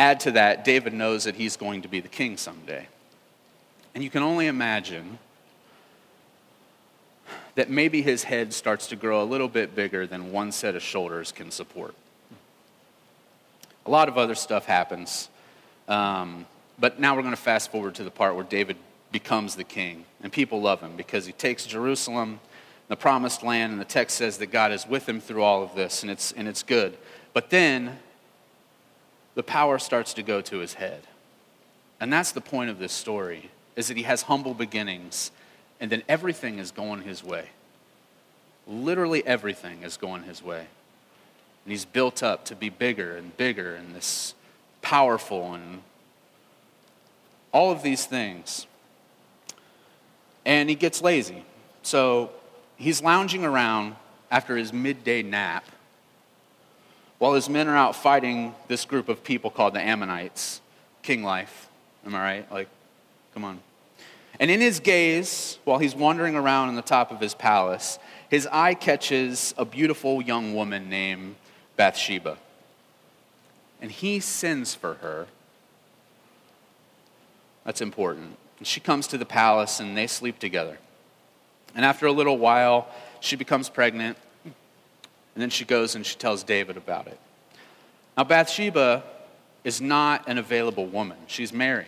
Add 0.00 0.20
to 0.20 0.30
that, 0.30 0.64
David 0.64 0.94
knows 0.94 1.24
that 1.24 1.34
he's 1.34 1.58
going 1.58 1.82
to 1.82 1.88
be 1.88 2.00
the 2.00 2.08
king 2.08 2.38
someday. 2.38 2.88
And 3.94 4.02
you 4.02 4.08
can 4.08 4.22
only 4.22 4.46
imagine 4.46 5.18
that 7.54 7.68
maybe 7.68 8.00
his 8.00 8.22
head 8.22 8.54
starts 8.54 8.86
to 8.86 8.96
grow 8.96 9.22
a 9.22 9.28
little 9.28 9.46
bit 9.46 9.74
bigger 9.74 10.06
than 10.06 10.32
one 10.32 10.52
set 10.52 10.74
of 10.74 10.80
shoulders 10.80 11.32
can 11.32 11.50
support. 11.50 11.94
A 13.84 13.90
lot 13.90 14.08
of 14.08 14.16
other 14.16 14.34
stuff 14.34 14.64
happens. 14.64 15.28
Um, 15.86 16.46
but 16.78 16.98
now 16.98 17.14
we're 17.14 17.20
going 17.20 17.34
to 17.34 17.42
fast 17.42 17.70
forward 17.70 17.94
to 17.96 18.02
the 18.02 18.10
part 18.10 18.34
where 18.36 18.44
David 18.44 18.78
becomes 19.12 19.54
the 19.54 19.64
king. 19.64 20.06
And 20.22 20.32
people 20.32 20.62
love 20.62 20.80
him 20.80 20.96
because 20.96 21.26
he 21.26 21.32
takes 21.32 21.66
Jerusalem, 21.66 22.40
the 22.88 22.96
promised 22.96 23.42
land, 23.42 23.72
and 23.72 23.78
the 23.78 23.84
text 23.84 24.16
says 24.16 24.38
that 24.38 24.46
God 24.46 24.72
is 24.72 24.86
with 24.86 25.06
him 25.06 25.20
through 25.20 25.42
all 25.42 25.62
of 25.62 25.74
this, 25.74 26.00
and 26.00 26.10
it's, 26.10 26.32
and 26.32 26.48
it's 26.48 26.62
good. 26.62 26.96
But 27.34 27.50
then 27.50 27.98
the 29.34 29.42
power 29.42 29.78
starts 29.78 30.14
to 30.14 30.22
go 30.22 30.40
to 30.42 30.58
his 30.58 30.74
head. 30.74 31.02
And 32.00 32.12
that's 32.12 32.32
the 32.32 32.40
point 32.40 32.70
of 32.70 32.78
this 32.78 32.92
story, 32.92 33.50
is 33.76 33.88
that 33.88 33.96
he 33.96 34.04
has 34.04 34.22
humble 34.22 34.54
beginnings, 34.54 35.30
and 35.80 35.90
then 35.90 36.02
everything 36.08 36.58
is 36.58 36.70
going 36.70 37.02
his 37.02 37.22
way. 37.22 37.46
Literally 38.66 39.26
everything 39.26 39.82
is 39.82 39.96
going 39.96 40.24
his 40.24 40.42
way. 40.42 40.66
And 41.64 41.72
he's 41.72 41.84
built 41.84 42.22
up 42.22 42.44
to 42.46 42.56
be 42.56 42.68
bigger 42.68 43.16
and 43.16 43.36
bigger 43.36 43.74
and 43.74 43.94
this 43.94 44.34
powerful 44.82 45.52
and 45.54 45.82
all 47.52 47.70
of 47.70 47.82
these 47.82 48.06
things 48.06 48.66
and 50.44 50.68
he 50.68 50.74
gets 50.74 51.02
lazy. 51.02 51.44
So 51.82 52.30
he's 52.76 53.02
lounging 53.02 53.44
around 53.44 53.96
after 54.30 54.56
his 54.56 54.72
midday 54.72 55.22
nap 55.22 55.64
while 57.20 57.34
his 57.34 57.50
men 57.50 57.68
are 57.68 57.76
out 57.76 57.94
fighting 57.94 58.54
this 58.66 58.86
group 58.86 59.10
of 59.10 59.22
people 59.22 59.50
called 59.50 59.74
the 59.74 59.80
Ammonites. 59.80 60.62
King 61.02 61.22
life. 61.22 61.68
Am 62.06 62.14
I 62.14 62.22
right? 62.22 62.50
Like, 62.50 62.68
come 63.34 63.44
on. 63.44 63.60
And 64.40 64.50
in 64.50 64.62
his 64.62 64.80
gaze, 64.80 65.58
while 65.64 65.78
he's 65.78 65.94
wandering 65.94 66.34
around 66.34 66.68
on 66.68 66.76
the 66.76 66.82
top 66.82 67.12
of 67.12 67.20
his 67.20 67.34
palace, 67.34 67.98
his 68.30 68.48
eye 68.50 68.72
catches 68.72 69.54
a 69.58 69.66
beautiful 69.66 70.22
young 70.22 70.54
woman 70.54 70.88
named 70.88 71.36
Bathsheba. 71.76 72.38
And 73.82 73.90
he 73.90 74.18
sends 74.20 74.74
for 74.74 74.94
her. 74.94 75.26
That's 77.64 77.82
important. 77.82 78.38
And 78.58 78.66
she 78.66 78.80
comes 78.80 79.06
to 79.08 79.18
the 79.18 79.26
palace 79.26 79.78
and 79.78 79.94
they 79.94 80.06
sleep 80.06 80.38
together. 80.38 80.78
And 81.74 81.84
after 81.84 82.06
a 82.06 82.12
little 82.12 82.38
while, 82.38 82.88
she 83.20 83.36
becomes 83.36 83.68
pregnant. 83.68 84.16
And 85.34 85.42
then 85.42 85.50
she 85.50 85.64
goes 85.64 85.94
and 85.94 86.04
she 86.04 86.16
tells 86.16 86.42
David 86.42 86.76
about 86.76 87.06
it. 87.06 87.18
Now, 88.16 88.24
Bathsheba 88.24 89.04
is 89.64 89.80
not 89.80 90.28
an 90.28 90.38
available 90.38 90.86
woman, 90.86 91.18
she's 91.26 91.52
married. 91.52 91.86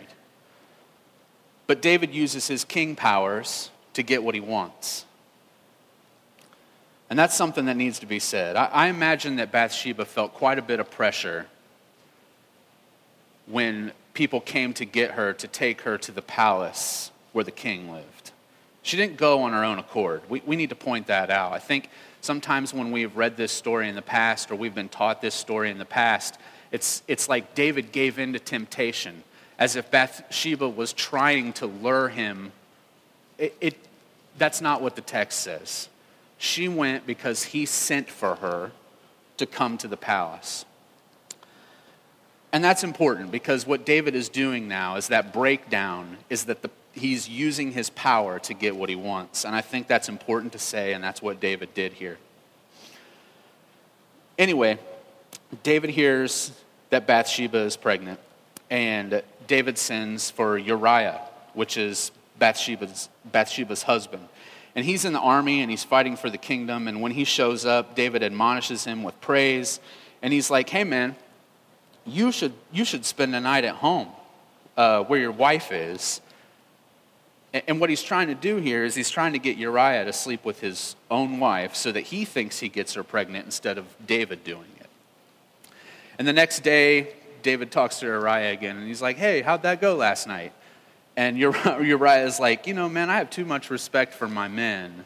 But 1.66 1.80
David 1.80 2.14
uses 2.14 2.48
his 2.48 2.64
king 2.64 2.96
powers 2.96 3.70
to 3.94 4.02
get 4.02 4.22
what 4.22 4.34
he 4.34 4.40
wants. 4.40 5.04
And 7.08 7.18
that's 7.18 7.36
something 7.36 7.66
that 7.66 7.76
needs 7.76 7.98
to 7.98 8.06
be 8.06 8.18
said. 8.18 8.56
I, 8.56 8.66
I, 8.66 8.86
imagine 8.88 9.36
that 9.36 9.52
Bathsheba 9.52 10.06
felt 10.06 10.32
quite 10.32 10.58
a 10.58 10.62
bit 10.62 10.80
of 10.80 10.90
pressure 10.90 11.46
when 13.46 13.92
people 14.14 14.40
came 14.40 14.72
to 14.74 14.86
get 14.86 15.12
her 15.12 15.34
to 15.34 15.46
take 15.46 15.82
her 15.82 15.98
to 15.98 16.12
the 16.12 16.22
palace 16.22 17.10
where 17.32 17.44
the 17.44 17.50
king 17.50 17.92
lived. 17.92 18.32
She 18.82 18.96
didn't 18.96 19.16
go 19.16 19.42
on 19.42 19.52
her 19.52 19.64
own 19.64 19.78
accord. 19.78 20.22
We, 20.28 20.42
we 20.46 20.56
need 20.56 20.70
to 20.70 20.74
point 20.74 21.06
that 21.08 21.30
out. 21.30 21.52
I 21.52 21.58
think 21.58 21.90
sometimes 22.22 22.72
when 22.72 22.90
we've 22.90 23.14
read 23.16 23.36
this 23.36 23.52
story 23.52 23.88
in 23.88 23.94
the 23.94 24.00
past 24.00 24.50
or 24.50 24.54
we've 24.54 24.74
been 24.74 24.88
taught 24.88 25.20
this 25.20 25.34
story 25.34 25.70
in 25.70 25.76
the 25.76 25.84
past, 25.84 26.38
it's, 26.70 27.02
it's 27.06 27.28
like 27.28 27.54
David 27.54 27.92
gave 27.92 28.18
in 28.18 28.32
to 28.32 28.38
temptation, 28.38 29.22
as 29.58 29.76
if 29.76 29.90
Bathsheba 29.90 30.68
was 30.68 30.94
trying 30.94 31.52
to 31.54 31.66
lure 31.66 32.08
him. 32.08 32.52
It, 33.36 33.54
it, 33.60 33.76
that's 34.38 34.62
not 34.62 34.80
what 34.80 34.96
the 34.96 35.02
text 35.02 35.40
says. 35.40 35.88
She 36.38 36.68
went 36.68 37.06
because 37.06 37.42
he 37.44 37.66
sent 37.66 38.08
for 38.08 38.36
her 38.36 38.72
to 39.36 39.44
come 39.44 39.76
to 39.78 39.88
the 39.88 39.96
palace. 39.96 40.64
And 42.52 42.62
that's 42.62 42.84
important 42.84 43.30
because 43.30 43.66
what 43.66 43.84
David 43.84 44.14
is 44.14 44.28
doing 44.28 44.68
now 44.68 44.96
is 44.96 45.08
that 45.08 45.32
breakdown 45.32 46.18
is 46.30 46.44
that 46.44 46.62
the, 46.62 46.70
he's 46.92 47.28
using 47.28 47.72
his 47.72 47.90
power 47.90 48.38
to 48.40 48.54
get 48.54 48.76
what 48.76 48.88
he 48.88 48.96
wants. 48.96 49.44
And 49.44 49.54
I 49.54 49.60
think 49.60 49.86
that's 49.86 50.08
important 50.08 50.52
to 50.52 50.58
say, 50.58 50.92
and 50.92 51.02
that's 51.02 51.22
what 51.22 51.40
David 51.40 51.74
did 51.74 51.92
here. 51.94 52.18
Anyway, 54.38 54.78
David 55.62 55.90
hears 55.90 56.52
that 56.90 57.06
Bathsheba 57.06 57.58
is 57.58 57.76
pregnant, 57.76 58.20
and 58.70 59.22
David 59.46 59.78
sends 59.78 60.30
for 60.30 60.58
Uriah, 60.58 61.20
which 61.54 61.76
is 61.76 62.10
Bathsheba's, 62.38 63.08
Bathsheba's 63.24 63.82
husband. 63.82 64.28
And 64.74 64.84
he's 64.84 65.04
in 65.04 65.12
the 65.12 65.20
army 65.20 65.60
and 65.60 65.70
he's 65.70 65.84
fighting 65.84 66.16
for 66.16 66.30
the 66.30 66.38
kingdom. 66.38 66.88
And 66.88 67.02
when 67.02 67.12
he 67.12 67.24
shows 67.24 67.66
up, 67.66 67.94
David 67.94 68.22
admonishes 68.22 68.84
him 68.84 69.02
with 69.02 69.20
praise. 69.20 69.80
And 70.22 70.32
he's 70.32 70.50
like, 70.50 70.68
hey, 70.70 70.84
man, 70.84 71.14
you 72.06 72.32
should, 72.32 72.54
you 72.72 72.84
should 72.84 73.04
spend 73.04 73.34
the 73.34 73.40
night 73.40 73.64
at 73.64 73.74
home 73.74 74.08
uh, 74.76 75.04
where 75.04 75.20
your 75.20 75.32
wife 75.32 75.72
is. 75.72 76.20
And, 77.54 77.80
what 77.80 77.90
he's 77.90 78.02
trying 78.02 78.28
to 78.28 78.34
do 78.34 78.56
here 78.56 78.82
is 78.82 78.94
he's 78.94 79.10
trying 79.10 79.34
to 79.34 79.38
get 79.38 79.58
Uriah 79.58 80.06
to 80.06 80.12
sleep 80.12 80.44
with 80.44 80.60
his 80.60 80.96
own 81.10 81.38
wife 81.38 81.74
so 81.74 81.92
that 81.92 82.00
he 82.00 82.24
thinks 82.24 82.60
he 82.60 82.70
gets 82.70 82.94
her 82.94 83.04
pregnant 83.04 83.44
instead 83.44 83.76
of 83.76 83.84
David 84.06 84.42
doing 84.42 84.70
it. 84.80 84.86
And 86.18 86.26
the 86.26 86.32
next 86.32 86.60
day, 86.60 87.12
David 87.42 87.70
talks 87.70 87.98
to 88.00 88.06
Uriah 88.06 88.52
again, 88.52 88.78
and 88.78 88.86
he's 88.86 89.02
like, 89.02 89.16
hey, 89.16 89.42
how'd 89.42 89.64
that 89.64 89.82
go 89.82 89.96
last 89.96 90.26
night? 90.26 90.52
And 91.14 91.36
Uriah 91.38 92.26
is 92.26 92.40
like, 92.40 92.66
you 92.66 92.72
know, 92.72 92.88
man, 92.88 93.10
I 93.10 93.16
have 93.18 93.28
too 93.28 93.44
much 93.44 93.68
respect 93.68 94.14
for 94.14 94.28
my 94.28 94.48
men 94.48 95.04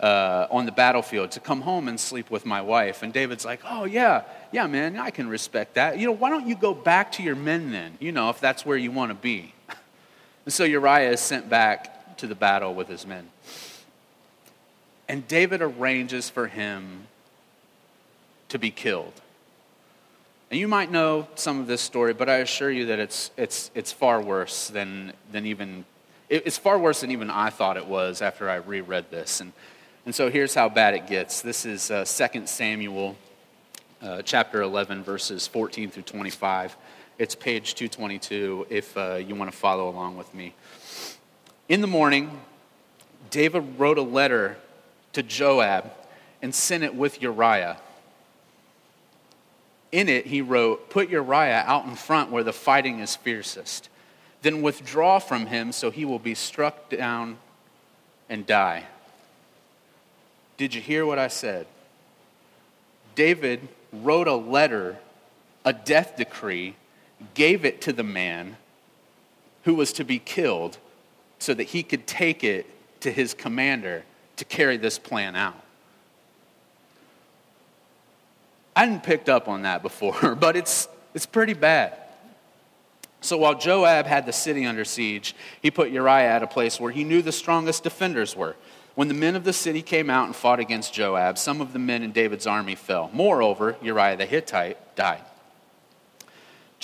uh, 0.00 0.48
on 0.50 0.66
the 0.66 0.72
battlefield 0.72 1.30
to 1.32 1.40
come 1.40 1.60
home 1.60 1.88
and 1.88 1.98
sleep 1.98 2.30
with 2.30 2.44
my 2.44 2.60
wife. 2.60 3.02
And 3.02 3.12
David's 3.12 3.44
like, 3.44 3.60
oh, 3.64 3.84
yeah, 3.84 4.24
yeah, 4.52 4.66
man, 4.66 4.96
I 4.96 5.10
can 5.10 5.28
respect 5.28 5.74
that. 5.74 5.98
You 5.98 6.06
know, 6.06 6.12
why 6.12 6.30
don't 6.30 6.46
you 6.46 6.56
go 6.56 6.74
back 6.74 7.12
to 7.12 7.22
your 7.22 7.36
men 7.36 7.70
then, 7.70 7.96
you 8.00 8.12
know, 8.12 8.30
if 8.30 8.40
that's 8.40 8.66
where 8.66 8.76
you 8.76 8.90
want 8.90 9.10
to 9.10 9.14
be? 9.14 9.53
And 10.44 10.52
so 10.52 10.64
Uriah 10.64 11.10
is 11.10 11.20
sent 11.20 11.48
back 11.48 12.16
to 12.18 12.26
the 12.26 12.34
battle 12.34 12.74
with 12.74 12.88
his 12.88 13.06
men. 13.06 13.28
And 15.08 15.26
David 15.28 15.62
arranges 15.62 16.30
for 16.30 16.46
him 16.46 17.06
to 18.48 18.58
be 18.58 18.70
killed. 18.70 19.12
And 20.50 20.60
you 20.60 20.68
might 20.68 20.90
know 20.90 21.26
some 21.34 21.60
of 21.60 21.66
this 21.66 21.80
story, 21.80 22.14
but 22.14 22.28
I 22.28 22.36
assure 22.36 22.70
you 22.70 22.86
that 22.86 22.98
it's, 22.98 23.30
it's, 23.36 23.70
it's 23.74 23.92
far 23.92 24.20
worse 24.20 24.68
than, 24.68 25.12
than 25.32 25.46
even, 25.46 25.84
it's 26.28 26.58
far 26.58 26.78
worse 26.78 27.00
than 27.00 27.10
even 27.10 27.30
I 27.30 27.50
thought 27.50 27.76
it 27.76 27.86
was 27.86 28.22
after 28.22 28.48
I 28.48 28.56
reread 28.56 29.10
this. 29.10 29.40
And, 29.40 29.52
and 30.06 30.14
so 30.14 30.30
here's 30.30 30.54
how 30.54 30.68
bad 30.68 30.94
it 30.94 31.06
gets. 31.06 31.42
This 31.42 31.66
is 31.66 31.90
uh, 31.90 32.04
2 32.04 32.46
Samuel 32.46 33.16
uh, 34.02 34.22
chapter 34.22 34.62
11, 34.62 35.02
verses 35.02 35.46
14 35.46 35.90
through 35.90 36.02
25. 36.04 36.76
It's 37.18 37.34
page 37.34 37.74
222 37.74 38.66
if 38.70 38.96
uh, 38.96 39.14
you 39.16 39.34
want 39.34 39.50
to 39.50 39.56
follow 39.56 39.88
along 39.88 40.16
with 40.16 40.32
me. 40.34 40.54
In 41.68 41.80
the 41.80 41.86
morning, 41.86 42.40
David 43.30 43.78
wrote 43.78 43.98
a 43.98 44.02
letter 44.02 44.56
to 45.12 45.22
Joab 45.22 45.92
and 46.42 46.54
sent 46.54 46.84
it 46.84 46.94
with 46.94 47.22
Uriah 47.22 47.78
in 49.94 50.08
it, 50.08 50.26
he 50.26 50.42
wrote, 50.42 50.90
Put 50.90 51.08
Uriah 51.08 51.62
out 51.64 51.86
in 51.86 51.94
front 51.94 52.32
where 52.32 52.42
the 52.42 52.52
fighting 52.52 52.98
is 52.98 53.14
fiercest. 53.14 53.88
Then 54.42 54.60
withdraw 54.60 55.20
from 55.20 55.46
him 55.46 55.70
so 55.70 55.92
he 55.92 56.04
will 56.04 56.18
be 56.18 56.34
struck 56.34 56.90
down 56.90 57.38
and 58.28 58.44
die. 58.44 58.86
Did 60.56 60.74
you 60.74 60.80
hear 60.80 61.06
what 61.06 61.20
I 61.20 61.28
said? 61.28 61.68
David 63.14 63.68
wrote 63.92 64.26
a 64.26 64.34
letter, 64.34 64.98
a 65.64 65.72
death 65.72 66.16
decree, 66.16 66.74
gave 67.34 67.64
it 67.64 67.80
to 67.82 67.92
the 67.92 68.02
man 68.02 68.56
who 69.64 69.74
was 69.74 69.92
to 69.94 70.04
be 70.04 70.18
killed 70.18 70.78
so 71.38 71.54
that 71.54 71.64
he 71.64 71.82
could 71.82 72.06
take 72.06 72.44
it 72.44 72.66
to 73.00 73.10
his 73.10 73.34
commander 73.34 74.04
to 74.36 74.44
carry 74.44 74.76
this 74.76 74.98
plan 74.98 75.36
out. 75.36 75.60
I 78.76 78.80
hadn't 78.80 79.04
picked 79.04 79.28
up 79.28 79.48
on 79.48 79.62
that 79.62 79.82
before, 79.82 80.34
but 80.40 80.56
it's, 80.56 80.88
it's 81.14 81.26
pretty 81.26 81.54
bad. 81.54 81.98
So 83.20 83.38
while 83.38 83.54
Joab 83.54 84.06
had 84.06 84.26
the 84.26 84.32
city 84.32 84.66
under 84.66 84.84
siege, 84.84 85.34
he 85.62 85.70
put 85.70 85.90
Uriah 85.90 86.28
at 86.28 86.42
a 86.42 86.46
place 86.46 86.78
where 86.78 86.92
he 86.92 87.04
knew 87.04 87.22
the 87.22 87.32
strongest 87.32 87.82
defenders 87.82 88.36
were. 88.36 88.54
When 88.94 89.08
the 89.08 89.14
men 89.14 89.34
of 89.34 89.44
the 89.44 89.52
city 89.52 89.82
came 89.82 90.10
out 90.10 90.26
and 90.26 90.36
fought 90.36 90.60
against 90.60 90.92
Joab, 90.92 91.38
some 91.38 91.60
of 91.60 91.72
the 91.72 91.78
men 91.78 92.02
in 92.02 92.12
David's 92.12 92.46
army 92.46 92.74
fell. 92.74 93.10
Moreover, 93.12 93.76
Uriah 93.82 94.16
the 94.16 94.26
Hittite 94.26 94.94
died. 94.94 95.22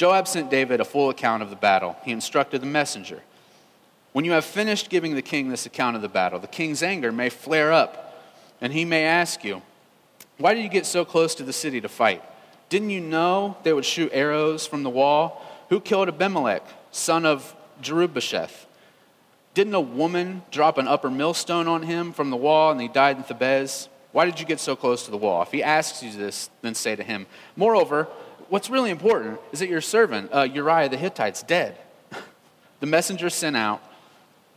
Joab 0.00 0.26
sent 0.26 0.48
David 0.48 0.80
a 0.80 0.84
full 0.86 1.10
account 1.10 1.42
of 1.42 1.50
the 1.50 1.56
battle. 1.56 1.94
He 2.06 2.10
instructed 2.10 2.62
the 2.62 2.66
messenger 2.66 3.20
When 4.14 4.24
you 4.24 4.32
have 4.32 4.46
finished 4.46 4.88
giving 4.88 5.14
the 5.14 5.20
king 5.20 5.50
this 5.50 5.66
account 5.66 5.94
of 5.94 6.00
the 6.00 6.08
battle, 6.08 6.38
the 6.38 6.46
king's 6.46 6.82
anger 6.82 7.12
may 7.12 7.28
flare 7.28 7.70
up, 7.70 8.24
and 8.62 8.72
he 8.72 8.86
may 8.86 9.04
ask 9.04 9.44
you, 9.44 9.60
why 10.38 10.54
did 10.54 10.62
you 10.62 10.70
get 10.70 10.86
so 10.86 11.04
close 11.04 11.34
to 11.34 11.42
the 11.42 11.52
city 11.52 11.82
to 11.82 11.88
fight? 11.90 12.24
Didn't 12.70 12.88
you 12.88 13.02
know 13.02 13.58
they 13.62 13.74
would 13.74 13.84
shoot 13.84 14.10
arrows 14.14 14.66
from 14.66 14.84
the 14.84 14.88
wall? 14.88 15.44
Who 15.68 15.80
killed 15.80 16.08
Abimelech, 16.08 16.66
son 16.90 17.26
of 17.26 17.54
Jerubbesheth? 17.82 18.64
Didn't 19.52 19.74
a 19.74 19.82
woman 19.82 20.44
drop 20.50 20.78
an 20.78 20.88
upper 20.88 21.10
millstone 21.10 21.68
on 21.68 21.82
him 21.82 22.14
from 22.14 22.30
the 22.30 22.38
wall 22.38 22.72
and 22.72 22.80
he 22.80 22.88
died 22.88 23.18
in 23.18 23.24
Thebez? 23.24 23.88
Why 24.12 24.24
did 24.24 24.40
you 24.40 24.46
get 24.46 24.60
so 24.60 24.76
close 24.76 25.04
to 25.04 25.10
the 25.10 25.18
wall? 25.18 25.42
If 25.42 25.52
he 25.52 25.62
asks 25.62 26.02
you 26.02 26.10
this, 26.10 26.48
then 26.62 26.74
say 26.74 26.96
to 26.96 27.02
him, 27.02 27.26
Moreover, 27.54 28.08
what's 28.50 28.68
really 28.68 28.90
important 28.90 29.40
is 29.52 29.60
that 29.60 29.68
your 29.68 29.80
servant, 29.80 30.30
uh, 30.34 30.42
Uriah 30.42 30.88
the 30.88 30.98
Hittite's 30.98 31.42
dead. 31.42 31.78
the 32.80 32.86
messenger 32.86 33.30
sent 33.30 33.56
out, 33.56 33.82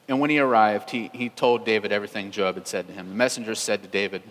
and 0.10 0.20
when 0.20 0.30
he 0.30 0.40
arrived, 0.40 0.90
he, 0.90 1.10
he 1.14 1.30
told 1.30 1.66
David 1.66 1.94
everything 1.94 2.32
Joab 2.32 2.56
had 2.56 2.68
said 2.68 2.88
to 2.88 2.94
him. 2.94 3.08
The 3.10 3.16
messenger 3.16 3.56
said 3.56 3.82
to 3.84 3.88
David, 3.88 4.24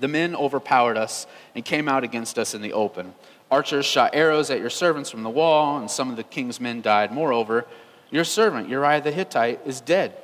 the 0.00 0.08
men 0.08 0.34
overpowered 0.34 0.96
us 0.96 1.26
and 1.54 1.64
came 1.64 1.88
out 1.88 2.04
against 2.04 2.38
us 2.38 2.54
in 2.54 2.62
the 2.62 2.72
open. 2.72 3.14
Archers 3.50 3.84
shot 3.84 4.14
arrows 4.14 4.50
at 4.50 4.58
your 4.58 4.70
servants 4.70 5.10
from 5.10 5.22
the 5.22 5.30
wall, 5.30 5.78
and 5.78 5.90
some 5.90 6.10
of 6.10 6.16
the 6.16 6.22
king's 6.22 6.58
men 6.58 6.80
died. 6.80 7.12
Moreover, 7.12 7.66
your 8.10 8.24
servant, 8.24 8.68
Uriah 8.68 9.02
the 9.02 9.12
Hittite, 9.12 9.60
is 9.66 9.80
dead. 9.80 10.14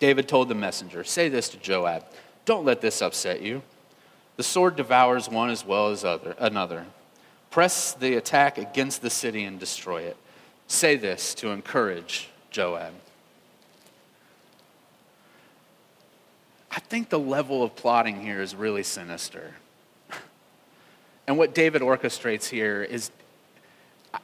David 0.00 0.26
told 0.26 0.48
the 0.48 0.54
messenger, 0.54 1.04
Say 1.04 1.28
this 1.28 1.48
to 1.50 1.58
Joab 1.58 2.04
Don't 2.44 2.64
let 2.64 2.80
this 2.80 3.00
upset 3.00 3.40
you. 3.40 3.62
The 4.36 4.42
sword 4.42 4.76
devours 4.76 5.28
one 5.28 5.50
as 5.50 5.64
well 5.64 5.88
as 5.88 6.04
other, 6.04 6.34
another. 6.38 6.86
Press 7.50 7.92
the 7.92 8.14
attack 8.14 8.56
against 8.56 9.02
the 9.02 9.10
city 9.10 9.44
and 9.44 9.60
destroy 9.60 10.02
it. 10.02 10.16
Say 10.68 10.96
this 10.96 11.34
to 11.34 11.50
encourage 11.50 12.30
Joab. 12.50 12.94
I 16.70 16.80
think 16.80 17.10
the 17.10 17.18
level 17.18 17.62
of 17.62 17.76
plotting 17.76 18.22
here 18.22 18.40
is 18.40 18.54
really 18.54 18.82
sinister. 18.82 19.54
And 21.24 21.38
what 21.38 21.54
David 21.54 21.82
orchestrates 21.82 22.48
here 22.48 22.82
is, 22.82 23.12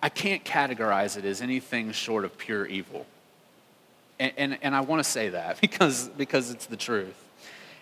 I 0.02 0.08
can't 0.08 0.44
categorize 0.44 1.16
it 1.16 1.24
as 1.24 1.40
anything 1.40 1.92
short 1.92 2.24
of 2.24 2.36
pure 2.36 2.66
evil. 2.66 3.06
And, 4.18 4.32
and, 4.36 4.58
and 4.62 4.74
I 4.74 4.80
want 4.80 5.02
to 5.02 5.08
say 5.08 5.28
that 5.28 5.60
because, 5.60 6.08
because 6.08 6.50
it's 6.50 6.66
the 6.66 6.76
truth. 6.76 7.14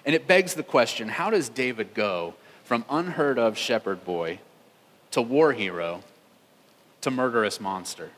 And 0.07 0.15
it 0.15 0.27
begs 0.27 0.55
the 0.55 0.63
question 0.63 1.09
how 1.09 1.29
does 1.29 1.51
David 1.51 1.93
go 1.93 2.35
from 2.65 2.87
unheard 2.89 3.39
of 3.39 3.59
shepherd 3.59 4.05
boy 4.05 4.39
to 5.11 5.21
war 5.21 5.53
hero 5.53 6.03
to 7.03 7.11
murderous 7.11 7.61
monster? 7.61 8.11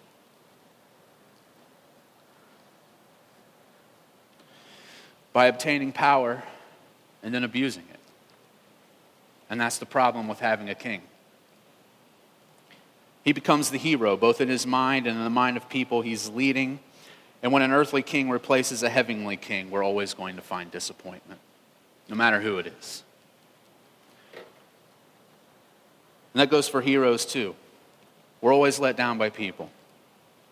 by 5.38 5.46
obtaining 5.46 5.92
power 5.92 6.42
and 7.22 7.33
then 7.33 7.44
abusing 7.44 7.85
it. 7.92 8.01
And 9.48 9.61
that's 9.61 9.79
the 9.79 9.87
problem 9.87 10.27
with 10.27 10.40
having 10.40 10.68
a 10.68 10.74
king. 10.74 11.03
He 13.22 13.33
becomes 13.33 13.70
the 13.70 13.79
hero, 13.79 14.16
both 14.16 14.40
in 14.40 14.48
his 14.48 14.66
mind 14.66 15.07
and 15.07 15.16
in 15.16 15.22
the 15.22 15.31
mind 15.31 15.57
of 15.57 15.68
people 15.68 16.03
he's 16.03 16.29
leading. 16.29 16.81
And 17.40 17.53
when 17.53 17.62
an 17.62 17.70
earthly 17.70 18.03
king 18.03 18.29
replaces 18.31 18.83
a 18.83 18.88
heavenly 18.88 19.37
king, 19.37 19.70
we're 19.70 19.85
always 19.85 20.12
going 20.12 20.35
to 20.35 20.42
find 20.42 20.72
disappointment, 20.72 21.38
no 22.09 22.16
matter 22.16 22.40
who 22.40 22.59
it 22.59 22.66
is. 22.66 23.03
And 26.35 26.40
that 26.40 26.51
goes 26.51 26.68
for 26.68 26.81
heroes 26.81 27.25
too. 27.25 27.55
We're 28.40 28.53
always 28.53 28.79
let 28.79 28.97
down 28.97 29.18
by 29.18 29.31
people. 29.31 29.71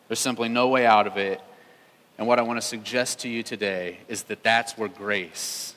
There's 0.09 0.19
simply 0.19 0.49
no 0.49 0.69
way 0.69 0.87
out 0.87 1.07
of 1.07 1.17
it 1.17 1.41
and 2.19 2.27
what 2.27 2.39
I 2.39 2.43
want 2.43 2.61
to 2.61 2.67
suggest 2.67 3.21
to 3.21 3.29
you 3.29 3.43
today 3.43 3.99
is 4.09 4.25
that 4.25 4.43
that's 4.43 4.79
where 4.79 4.89
grace 4.89 5.75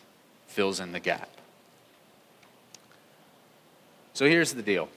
fills 0.48 0.80
in 0.80 0.92
the 0.92 1.00
gap. 1.00 1.30
So 4.13 4.26
here's 4.26 4.54
the 4.54 4.62
deal 4.62 4.89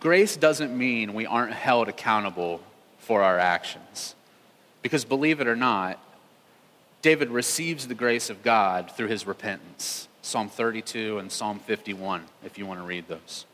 grace 0.00 0.36
doesn't 0.36 0.76
mean 0.76 1.14
we 1.14 1.26
aren't 1.26 1.52
held 1.52 1.88
accountable 1.88 2.60
for 2.98 3.22
our 3.22 3.38
actions. 3.38 4.14
Because 4.82 5.04
believe 5.04 5.40
it 5.40 5.48
or 5.48 5.56
not, 5.56 5.98
David 7.02 7.30
receives 7.30 7.86
the 7.86 7.94
grace 7.94 8.28
of 8.28 8.42
God 8.42 8.90
through 8.90 9.08
his 9.08 9.26
repentance. 9.26 10.08
Psalm 10.22 10.48
32 10.48 11.18
and 11.18 11.30
Psalm 11.30 11.58
51, 11.60 12.24
if 12.44 12.58
you 12.58 12.66
want 12.66 12.80
to 12.80 12.86
read 12.86 13.08
those. 13.08 13.46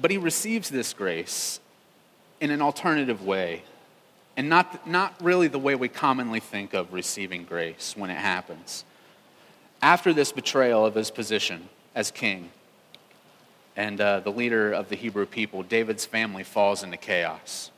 But 0.00 0.10
he 0.10 0.18
receives 0.18 0.68
this 0.68 0.92
grace 0.92 1.60
in 2.40 2.50
an 2.50 2.60
alternative 2.60 3.24
way 3.24 3.62
and 4.36 4.48
not, 4.48 4.86
not 4.86 5.14
really 5.20 5.48
the 5.48 5.58
way 5.58 5.74
we 5.74 5.88
commonly 5.88 6.38
think 6.38 6.72
of 6.72 6.92
receiving 6.92 7.44
grace 7.44 7.94
when 7.96 8.08
it 8.08 8.18
happens. 8.18 8.84
After 9.82 10.12
this 10.12 10.30
betrayal 10.30 10.86
of 10.86 10.94
his 10.94 11.10
position 11.10 11.68
as 11.94 12.12
king 12.12 12.50
and 13.76 14.00
uh, 14.00 14.20
the 14.20 14.30
leader 14.30 14.72
of 14.72 14.88
the 14.90 14.96
Hebrew 14.96 15.26
people, 15.26 15.64
David's 15.64 16.06
family 16.06 16.44
falls 16.44 16.84
into 16.84 16.96
chaos. 16.96 17.72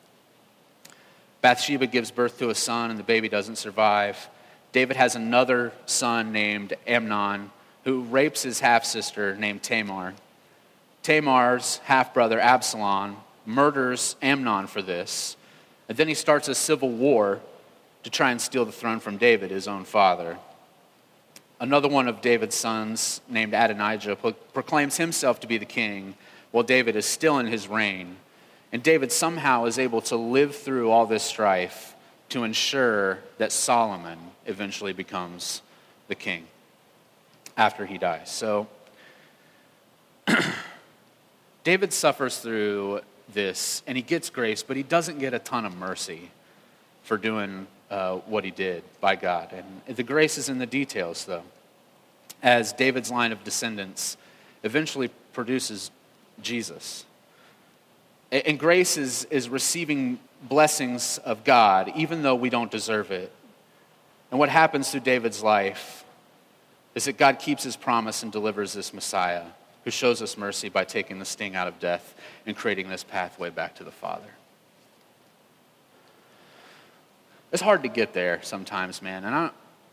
Bathsheba 1.42 1.86
gives 1.86 2.10
birth 2.10 2.38
to 2.38 2.50
a 2.50 2.54
son, 2.54 2.90
and 2.90 2.98
the 2.98 3.04
baby 3.04 3.28
doesn't 3.28 3.56
survive. 3.56 4.28
David 4.72 4.96
has 4.96 5.16
another 5.16 5.72
son 5.86 6.32
named 6.32 6.74
Amnon 6.86 7.50
who 7.84 8.02
rapes 8.02 8.42
his 8.42 8.60
half 8.60 8.84
sister 8.84 9.34
named 9.36 9.62
Tamar. 9.62 10.14
Tamar's 11.02 11.78
half 11.84 12.12
brother 12.12 12.38
Absalom 12.38 13.16
murders 13.46 14.16
Amnon 14.22 14.66
for 14.66 14.82
this 14.82 15.36
and 15.90 15.98
then 15.98 16.06
he 16.06 16.14
starts 16.14 16.46
a 16.46 16.54
civil 16.54 16.88
war 16.88 17.40
to 18.04 18.10
try 18.10 18.30
and 18.30 18.40
steal 18.40 18.64
the 18.64 18.70
throne 18.70 19.00
from 19.00 19.16
David, 19.16 19.50
his 19.50 19.66
own 19.66 19.82
father. 19.82 20.38
Another 21.58 21.88
one 21.88 22.06
of 22.06 22.20
David's 22.20 22.54
sons, 22.54 23.20
named 23.28 23.54
Adonijah, 23.54 24.14
proclaims 24.54 24.98
himself 24.98 25.40
to 25.40 25.48
be 25.48 25.58
the 25.58 25.64
king 25.64 26.14
while 26.52 26.62
David 26.62 26.94
is 26.94 27.06
still 27.06 27.40
in 27.40 27.48
his 27.48 27.66
reign. 27.66 28.18
And 28.72 28.82
David 28.82 29.10
somehow 29.10 29.64
is 29.64 29.78
able 29.78 30.00
to 30.02 30.16
live 30.16 30.54
through 30.54 30.90
all 30.90 31.06
this 31.06 31.22
strife 31.22 31.94
to 32.28 32.44
ensure 32.44 33.18
that 33.38 33.52
Solomon 33.52 34.18
eventually 34.46 34.92
becomes 34.92 35.62
the 36.08 36.14
king 36.14 36.46
after 37.56 37.86
he 37.86 37.98
dies. 37.98 38.30
So, 38.30 38.68
David 41.64 41.92
suffers 41.92 42.38
through 42.38 43.00
this, 43.32 43.82
and 43.86 43.96
he 43.96 44.02
gets 44.02 44.30
grace, 44.30 44.62
but 44.62 44.76
he 44.76 44.82
doesn't 44.82 45.18
get 45.18 45.34
a 45.34 45.38
ton 45.38 45.64
of 45.64 45.76
mercy 45.76 46.30
for 47.02 47.18
doing 47.18 47.66
uh, 47.90 48.16
what 48.18 48.44
he 48.44 48.50
did 48.50 48.82
by 49.00 49.16
God. 49.16 49.52
And 49.52 49.96
the 49.96 50.02
grace 50.02 50.38
is 50.38 50.48
in 50.48 50.58
the 50.58 50.66
details, 50.66 51.24
though. 51.24 51.42
As 52.42 52.72
David's 52.72 53.10
line 53.10 53.32
of 53.32 53.44
descendants 53.44 54.16
eventually 54.62 55.08
produces 55.32 55.90
Jesus. 56.40 57.04
And 58.32 58.58
grace 58.58 58.96
is, 58.96 59.24
is 59.24 59.48
receiving 59.48 60.18
blessings 60.42 61.18
of 61.18 61.44
God, 61.44 61.92
even 61.96 62.22
though 62.22 62.36
we 62.36 62.48
don't 62.48 62.70
deserve 62.70 63.10
it. 63.10 63.32
And 64.30 64.38
what 64.38 64.48
happens 64.48 64.90
through 64.90 65.00
David's 65.00 65.42
life 65.42 66.04
is 66.94 67.04
that 67.06 67.16
God 67.16 67.38
keeps 67.38 67.64
his 67.64 67.76
promise 67.76 68.22
and 68.22 68.30
delivers 68.30 68.72
this 68.72 68.94
Messiah 68.94 69.44
who 69.84 69.90
shows 69.90 70.22
us 70.22 70.36
mercy 70.36 70.68
by 70.68 70.84
taking 70.84 71.18
the 71.18 71.24
sting 71.24 71.56
out 71.56 71.66
of 71.66 71.78
death 71.80 72.14
and 72.46 72.56
creating 72.56 72.88
this 72.88 73.02
pathway 73.02 73.50
back 73.50 73.74
to 73.76 73.84
the 73.84 73.90
Father. 73.90 74.30
It's 77.52 77.62
hard 77.62 77.82
to 77.82 77.88
get 77.88 78.12
there 78.12 78.40
sometimes, 78.42 79.02
man. 79.02 79.24
And 79.24 79.34
I, 79.34 79.50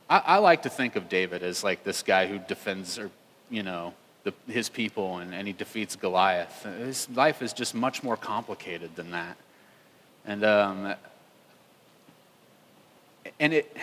I, 0.10 0.18
I 0.20 0.38
like 0.38 0.64
to 0.64 0.70
think 0.70 0.96
of 0.96 1.10
David 1.10 1.42
as 1.42 1.64
like 1.64 1.84
this 1.84 2.04
guy 2.04 2.28
who 2.28 2.38
defends, 2.38 3.00
or, 3.00 3.10
you 3.50 3.64
know, 3.64 3.94
the, 4.28 4.52
his 4.52 4.68
people 4.68 5.20
and, 5.20 5.34
and 5.34 5.48
he 5.48 5.54
defeats 5.54 5.96
Goliath. 5.96 6.64
His 6.64 7.10
life 7.12 7.42
is 7.42 7.54
just 7.54 7.74
much 7.74 8.04
more 8.04 8.18
complicated 8.18 8.94
than 8.96 9.12
that. 9.12 9.38
And, 10.26 10.44
um, 10.44 10.94
and 13.40 13.54
it, 13.54 13.78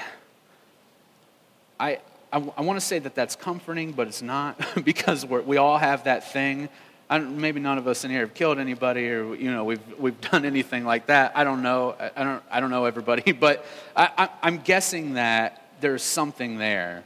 I, 1.81 1.99
I, 2.31 2.53
I 2.59 2.61
want 2.61 2.79
to 2.79 2.85
say 2.85 2.99
that 2.99 3.15
that's 3.15 3.37
comforting, 3.37 3.93
but 3.93 4.07
it's 4.07 4.21
not 4.21 4.61
because 4.85 5.25
we 5.25 5.57
all 5.57 5.79
have 5.79 6.05
that 6.05 6.31
thing. 6.31 6.69
maybe 7.11 7.61
none 7.61 7.79
of 7.79 7.89
us 7.89 8.05
in 8.05 8.11
here 8.11 8.21
have 8.21 8.35
killed 8.35 8.59
anybody 8.59 9.09
or 9.09 9.35
you 9.35 9.51
know 9.51 9.65
we've, 9.65 9.99
we've 9.99 10.21
done 10.31 10.45
anything 10.45 10.85
like 10.85 11.07
that. 11.07 11.33
I 11.35 11.45
don't 11.45 11.63
know. 11.63 11.97
I, 12.15 12.23
don't, 12.23 12.43
I 12.51 12.61
don't 12.61 12.71
know 12.71 12.85
everybody, 12.85 13.33
but 13.47 13.65
I, 13.97 14.11
I, 14.19 14.29
I'm 14.43 14.59
guessing 14.59 15.15
that 15.15 15.71
there's 15.81 16.03
something 16.03 16.59
there. 16.59 17.05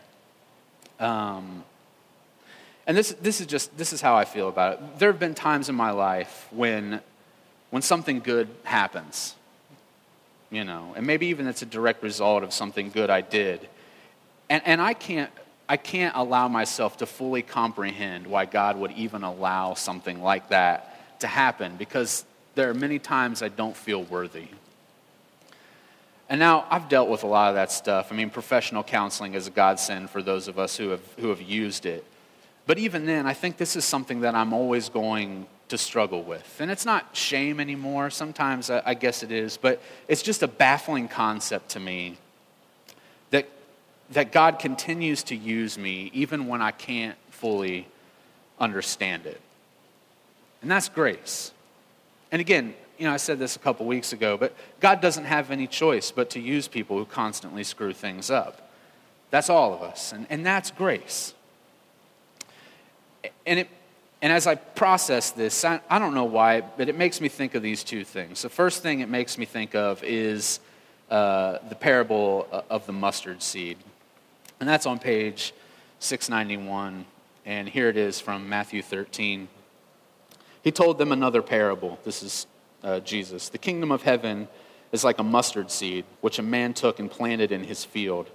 Um, 0.99 1.63
and 2.89 2.97
this, 2.97 3.13
this 3.21 3.41
is 3.41 3.47
just 3.47 3.77
this 3.79 3.93
is 3.93 4.01
how 4.01 4.17
I 4.17 4.25
feel 4.25 4.49
about 4.49 4.73
it. 4.73 4.99
There 4.99 5.13
have 5.13 5.21
been 5.21 5.35
times 5.35 5.69
in 5.69 5.77
my 5.77 5.93
life 5.93 6.49
when 6.51 7.01
when 7.71 7.83
something 7.83 8.21
good 8.21 8.49
happens, 8.65 9.35
you 10.51 10.65
know, 10.65 10.95
and 10.97 11.07
maybe 11.07 11.27
even 11.27 11.47
it's 11.47 11.63
a 11.63 11.67
direct 11.67 12.03
result 12.03 12.43
of 12.43 12.53
something 12.53 12.91
good 12.91 13.11
I 13.11 13.21
did. 13.21 13.69
And, 14.49 14.63
and 14.65 14.81
I, 14.81 14.95
can't, 14.95 15.31
I 15.69 15.77
can't 15.77 16.17
allow 16.17 16.49
myself 16.49 16.97
to 16.99 17.07
fully 17.07 17.43
comprehend 17.43 18.27
why 18.27 18.47
God 18.47 18.79
would 18.79 18.93
even 18.93 19.23
allow 19.23 19.75
something 19.75 20.23
like 20.23 20.49
that 20.49 21.21
to 21.21 21.27
happen 21.27 21.77
because 21.77 22.25
there 22.55 22.71
are 22.71 22.75
many 22.75 22.99
times 22.99 23.43
I 23.43 23.49
don't 23.49 23.77
feel 23.77 24.03
worthy. 24.05 24.49
And 26.31 26.41
now 26.41 26.67
I've 26.71 26.89
dealt 26.89 27.09
with 27.09 27.23
a 27.23 27.27
lot 27.27 27.51
of 27.51 27.55
that 27.55 27.73
stuff. 27.73 28.13
I 28.13 28.15
mean, 28.15 28.31
professional 28.31 28.83
counseling 28.83 29.35
is 29.35 29.47
a 29.47 29.51
godsend 29.51 30.11
for 30.11 30.23
those 30.23 30.49
of 30.49 30.59
us 30.59 30.77
who 30.77 30.91
have, 30.91 31.15
who 31.19 31.29
have 31.29 31.43
used 31.43 31.87
it. 31.87 32.05
But 32.69 32.79
even 32.79 33.07
then, 33.07 33.27
I 33.27 33.33
think 33.33 33.57
this 33.57 33.77
is 33.77 33.85
something 33.87 34.21
that 34.21 34.35
I'm 34.35 34.53
always 34.53 34.91
going 34.91 35.47
to 35.69 35.79
struggle 35.79 36.23
with. 36.23 36.59
And 36.61 36.71
it's 36.71 36.85
not 36.85 37.17
shame 37.17 37.61
anymore. 37.61 38.11
Sometimes 38.11 38.69
I, 38.69 38.83
I 38.85 38.93
guess 38.93 39.23
it 39.23 39.33
is, 39.33 39.57
but 39.57 39.81
it's 40.07 40.21
just 40.21 40.43
a 40.43 40.47
baffling 40.47 41.09
concept 41.09 41.71
to 41.71 41.81
me 41.81 42.19
that, 43.31 43.49
that 44.11 44.33
God 44.33 44.59
continues 44.59 45.23
to 45.25 45.35
use 45.35 45.79
me 45.79 46.11
even 46.13 46.47
when 46.47 46.61
I 46.61 46.73
can't 46.73 47.17
fully 47.31 47.89
understand 48.61 49.25
it. 49.25 49.41
And 50.61 50.71
that's 50.71 50.91
grace. 50.91 51.53
And 52.31 52.39
again, 52.39 52.75
you 52.99 53.07
know, 53.07 53.15
I 53.15 53.17
said 53.17 53.39
this 53.39 53.57
a 53.57 53.61
couple 53.61 53.87
weeks 53.87 54.13
ago, 54.13 54.37
but 54.37 54.55
God 54.79 55.01
doesn't 55.01 55.25
have 55.25 55.51
any 55.51 55.69
choice 55.69 56.11
but 56.11 56.29
to 56.31 56.41
use 56.41 56.69
people 56.69 56.99
who 56.99 57.07
constantly 57.07 57.65
screw 57.65 57.95
things 57.95 58.31
up. 58.31 58.71
That's 59.31 59.49
all 59.49 59.73
of 59.73 59.81
us, 59.81 60.13
and, 60.13 60.27
and 60.29 60.45
that's 60.45 60.71
grace. 60.71 61.33
And, 63.47 63.61
it, 63.61 63.69
and 64.23 64.33
as 64.33 64.47
I 64.47 64.55
process 64.55 65.31
this, 65.31 65.65
I, 65.65 65.81
I 65.89 65.99
don't 65.99 66.15
know 66.15 66.25
why, 66.25 66.61
but 66.61 66.89
it 66.89 66.97
makes 66.97 67.21
me 67.21 67.29
think 67.29 67.55
of 67.55 67.63
these 67.63 67.85
two 67.85 68.05
things. 68.05 68.43
The 68.43 68.49
first 68.49 68.83
thing 68.83 69.01
it 69.01 69.09
makes 69.09 69.39
me 69.39 69.45
think 69.45 69.75
of 69.75 70.03
is 70.03 70.61
uh, 71.11 71.59
the 71.69 71.75
parable 71.75 72.47
of 72.69 72.87
the 72.87 72.93
mustard 72.93 73.43
seed. 73.43 73.79
And 74.61 74.69
that's 74.69 74.87
on 74.87 74.99
page 74.99 75.55
691. 76.01 77.05
And 77.47 77.69
here 77.69 77.89
it 77.89 77.97
is 77.97 78.21
from 78.21 78.49
Matthew 78.49 78.83
13. 78.83 79.49
He 80.63 80.73
told 80.73 80.99
them 80.99 81.13
another 81.13 81.41
parable. 81.41 81.99
This 82.05 82.23
is 82.23 82.47
uh, 82.83 83.01
Jesus. 83.01 83.49
The 83.49 83.59
kingdom 83.59 83.91
of 83.91 84.03
heaven 84.03 84.49
is 84.93 85.05
like 85.05 85.19
a 85.19 85.23
mustard 85.23 85.71
seed, 85.71 86.05
which 86.21 86.39
a 86.39 86.43
man 86.43 86.75
took 86.75 86.99
and 86.99 87.11
planted 87.11 87.53
in 87.53 87.65
his 87.65 87.85
field. 87.85 88.29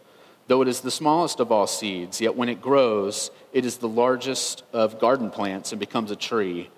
Though 0.48 0.62
it 0.62 0.68
is 0.68 0.82
the 0.82 0.92
smallest 0.92 1.40
of 1.40 1.52
all 1.52 1.68
seeds, 1.68 2.20
yet 2.20 2.36
when 2.36 2.50
it 2.50 2.62
grows, 2.62 3.32
it 3.54 3.66
is 3.66 3.78
the 3.78 3.88
largest 3.88 4.64
of 4.74 5.00
garden 5.00 5.30
plants 5.30 5.72
and 5.72 5.80
becomes 5.80 6.12
a 6.12 6.16
tree, 6.16 6.70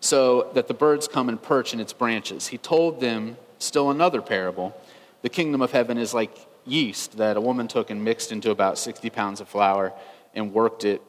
so 0.00 0.50
that 0.54 0.68
the 0.68 0.74
birds 0.74 1.08
come 1.08 1.28
and 1.28 1.40
perch 1.40 1.72
in 1.72 1.80
its 1.80 1.92
branches. 1.92 2.48
He 2.48 2.58
told 2.58 3.00
them 3.00 3.36
still 3.58 3.90
another 3.90 4.20
parable. 4.20 4.76
The 5.22 5.28
kingdom 5.28 5.62
of 5.62 5.72
heaven 5.72 5.98
is 5.98 6.12
like 6.12 6.34
yeast 6.66 7.16
that 7.16 7.36
a 7.36 7.40
woman 7.40 7.68
took 7.68 7.90
and 7.90 8.04
mixed 8.04 8.32
into 8.32 8.50
about 8.50 8.78
60 8.78 9.08
pounds 9.10 9.40
of 9.40 9.48
flour 9.48 9.92
and 10.34 10.52
worked 10.52 10.84
it 10.84 11.02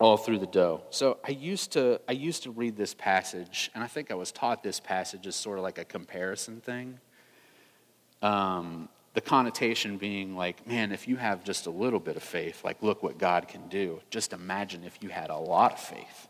all 0.00 0.16
through 0.16 0.38
the 0.38 0.46
dough. 0.46 0.82
So 0.90 1.18
I 1.26 1.32
used 1.32 1.72
to 1.72 2.00
I 2.08 2.12
used 2.12 2.44
to 2.44 2.50
read 2.50 2.76
this 2.76 2.94
passage, 2.94 3.70
and 3.74 3.82
I 3.82 3.88
think 3.88 4.10
I 4.10 4.14
was 4.14 4.30
taught 4.30 4.62
this 4.62 4.78
passage 4.78 5.26
as 5.26 5.34
sort 5.34 5.58
of 5.58 5.64
like 5.64 5.78
a 5.78 5.84
comparison 5.84 6.60
thing. 6.60 7.00
Um, 8.22 8.88
the 9.18 9.22
connotation 9.22 9.96
being 9.96 10.36
like, 10.36 10.64
man, 10.64 10.92
if 10.92 11.08
you 11.08 11.16
have 11.16 11.42
just 11.42 11.66
a 11.66 11.70
little 11.70 11.98
bit 11.98 12.16
of 12.16 12.22
faith, 12.22 12.62
like 12.62 12.80
look 12.84 13.02
what 13.02 13.18
God 13.18 13.48
can 13.48 13.66
do. 13.66 14.00
Just 14.10 14.32
imagine 14.32 14.84
if 14.84 14.96
you 15.02 15.08
had 15.08 15.28
a 15.30 15.36
lot 15.36 15.72
of 15.72 15.80
faith. 15.80 16.28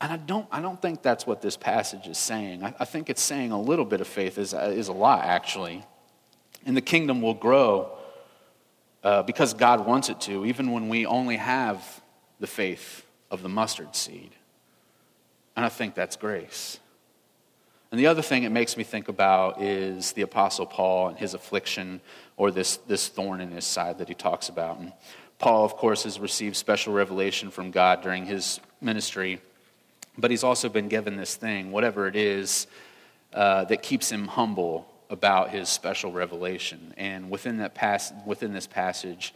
And 0.00 0.10
I 0.10 0.16
don't, 0.16 0.46
I 0.50 0.62
don't 0.62 0.80
think 0.80 1.02
that's 1.02 1.26
what 1.26 1.42
this 1.42 1.58
passage 1.58 2.06
is 2.06 2.16
saying. 2.16 2.64
I, 2.64 2.74
I 2.80 2.86
think 2.86 3.10
it's 3.10 3.20
saying 3.20 3.52
a 3.52 3.60
little 3.60 3.84
bit 3.84 4.00
of 4.00 4.06
faith 4.06 4.38
is, 4.38 4.54
is 4.54 4.88
a 4.88 4.94
lot, 4.94 5.22
actually. 5.22 5.84
And 6.64 6.74
the 6.74 6.80
kingdom 6.80 7.20
will 7.20 7.34
grow 7.34 7.90
uh, 9.02 9.22
because 9.24 9.52
God 9.52 9.84
wants 9.84 10.08
it 10.08 10.22
to, 10.22 10.46
even 10.46 10.72
when 10.72 10.88
we 10.88 11.04
only 11.04 11.36
have 11.36 12.00
the 12.40 12.46
faith 12.46 13.04
of 13.30 13.42
the 13.42 13.50
mustard 13.50 13.94
seed. 13.94 14.30
And 15.56 15.66
I 15.66 15.68
think 15.68 15.94
that's 15.94 16.16
grace. 16.16 16.80
And 17.94 18.00
the 18.00 18.08
other 18.08 18.22
thing 18.22 18.42
it 18.42 18.50
makes 18.50 18.76
me 18.76 18.82
think 18.82 19.06
about 19.06 19.62
is 19.62 20.10
the 20.10 20.22
Apostle 20.22 20.66
Paul 20.66 21.10
and 21.10 21.16
his 21.16 21.32
affliction 21.32 22.00
or 22.36 22.50
this, 22.50 22.78
this 22.78 23.06
thorn 23.06 23.40
in 23.40 23.52
his 23.52 23.64
side 23.64 23.98
that 23.98 24.08
he 24.08 24.14
talks 24.14 24.48
about. 24.48 24.80
And 24.80 24.92
Paul, 25.38 25.64
of 25.64 25.76
course, 25.76 26.02
has 26.02 26.18
received 26.18 26.56
special 26.56 26.92
revelation 26.92 27.52
from 27.52 27.70
God 27.70 28.02
during 28.02 28.26
his 28.26 28.58
ministry, 28.80 29.40
but 30.18 30.32
he's 30.32 30.42
also 30.42 30.68
been 30.68 30.88
given 30.88 31.14
this 31.14 31.36
thing, 31.36 31.70
whatever 31.70 32.08
it 32.08 32.16
is, 32.16 32.66
uh, 33.32 33.64
that 33.66 33.80
keeps 33.84 34.10
him 34.10 34.26
humble 34.26 34.92
about 35.08 35.50
his 35.50 35.68
special 35.68 36.10
revelation. 36.10 36.94
And 36.96 37.30
within, 37.30 37.58
that 37.58 37.76
pas- 37.76 38.12
within 38.26 38.52
this 38.52 38.66
passage, 38.66 39.32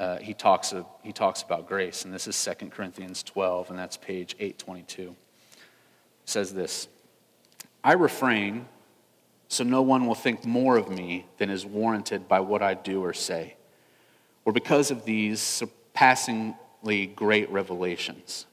uh, 0.00 0.18
he, 0.18 0.34
talks 0.34 0.72
of, 0.72 0.84
he 1.04 1.12
talks 1.12 1.42
about 1.42 1.68
grace. 1.68 2.04
And 2.04 2.12
this 2.12 2.26
is 2.26 2.44
2 2.44 2.70
Corinthians 2.70 3.22
12, 3.22 3.70
and 3.70 3.78
that's 3.78 3.96
page 3.96 4.34
822. 4.40 5.02
It 5.02 5.16
says 6.24 6.52
this. 6.52 6.88
I 7.82 7.92
refrain 7.92 8.66
so 9.50 9.64
no 9.64 9.82
one 9.82 10.06
will 10.06 10.14
think 10.14 10.44
more 10.44 10.76
of 10.76 10.88
me 10.88 11.26
than 11.38 11.50
is 11.50 11.66
warranted 11.66 12.28
by 12.28 12.38
what 12.38 12.62
I 12.62 12.74
do 12.74 13.04
or 13.04 13.12
say, 13.12 13.56
or 14.44 14.52
because 14.52 14.92
of 14.92 15.04
these 15.04 15.40
surpassingly 15.40 17.06
great 17.06 17.50
revelations. 17.50 18.46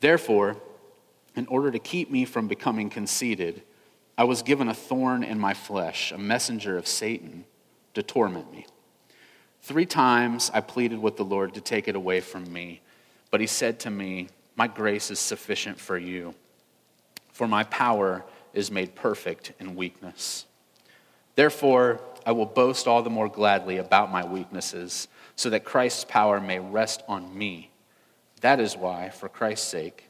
Therefore, 0.00 0.56
in 1.36 1.46
order 1.48 1.70
to 1.70 1.78
keep 1.78 2.10
me 2.10 2.24
from 2.24 2.48
becoming 2.48 2.88
conceited, 2.88 3.62
I 4.16 4.24
was 4.24 4.40
given 4.40 4.68
a 4.68 4.74
thorn 4.74 5.22
in 5.22 5.38
my 5.38 5.52
flesh, 5.52 6.12
a 6.12 6.18
messenger 6.18 6.78
of 6.78 6.86
Satan 6.86 7.44
to 7.92 8.02
torment 8.02 8.50
me. 8.50 8.64
Three 9.60 9.86
times 9.86 10.50
I 10.54 10.62
pleaded 10.62 10.98
with 10.98 11.18
the 11.18 11.24
Lord 11.24 11.52
to 11.54 11.60
take 11.60 11.88
it 11.88 11.94
away 11.94 12.20
from 12.20 12.50
me, 12.50 12.80
but 13.30 13.42
he 13.42 13.46
said 13.46 13.80
to 13.80 13.90
me, 13.90 14.28
My 14.56 14.66
grace 14.66 15.10
is 15.10 15.18
sufficient 15.18 15.78
for 15.78 15.98
you, 15.98 16.34
for 17.32 17.46
my 17.46 17.64
power 17.64 18.24
is 18.54 18.70
made 18.70 18.94
perfect 18.94 19.52
in 19.58 19.76
weakness. 19.76 20.46
Therefore, 21.34 22.00
I 22.26 22.32
will 22.32 22.46
boast 22.46 22.86
all 22.86 23.02
the 23.02 23.10
more 23.10 23.28
gladly 23.28 23.78
about 23.78 24.12
my 24.12 24.24
weaknesses, 24.24 25.08
so 25.34 25.50
that 25.50 25.64
Christ's 25.64 26.04
power 26.04 26.40
may 26.40 26.58
rest 26.58 27.02
on 27.08 27.36
me. 27.36 27.70
That 28.42 28.60
is 28.60 28.76
why, 28.76 29.08
for 29.08 29.28
Christ's 29.28 29.66
sake, 29.66 30.08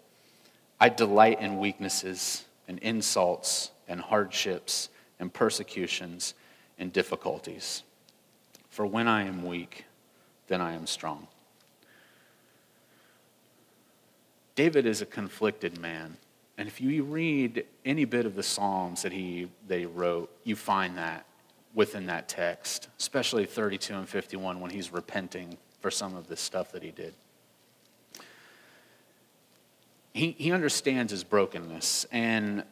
I 0.81 0.89
delight 0.89 1.41
in 1.41 1.59
weaknesses 1.59 2.45
and 2.67 2.79
insults 2.81 3.71
and 3.87 4.01
hardships 4.01 4.89
and 5.21 5.33
persecutions 5.33 6.35
and 6.79 6.93
difficulties. 6.93 7.85
For 8.69 8.85
when 8.85 9.07
I 9.07 9.25
am 9.25 9.45
weak, 9.45 9.85
then 10.49 10.61
I 10.61 10.73
am 10.73 10.87
strong. 10.87 11.29
David 14.55 14.87
is 14.87 15.01
a 15.01 15.07
conflicted 15.07 15.79
man. 15.79 16.17
And 16.59 16.69
if 16.69 16.81
you 16.81 17.03
read 17.05 17.65
any 17.85 18.05
bit 18.05 18.27
of 18.27 18.35
the 18.35 18.43
Psalms 18.43 19.03
that 19.03 19.13
he, 19.13 19.49
that 19.69 19.79
he 19.79 19.87
wrote, 19.87 20.31
you 20.45 20.55
find 20.55 20.99
that 20.99 21.27
within 21.75 22.07
that 22.07 22.29
text, 22.29 22.89
especially 22.99 23.47
32 23.47 23.95
and 23.95 24.09
51 24.09 24.61
when 24.61 24.71
he's 24.71 24.93
repenting 24.93 25.57
for 25.81 25.91
some 25.91 26.15
of 26.15 26.29
the 26.29 26.37
stuff 26.37 26.73
that 26.73 26.83
he 26.83 26.91
did. 26.91 27.15
he, 30.13 30.35
he 30.39 30.53
understands 30.53 31.11
his 31.11 31.25
brokenness. 31.25 32.07
And 32.13 32.65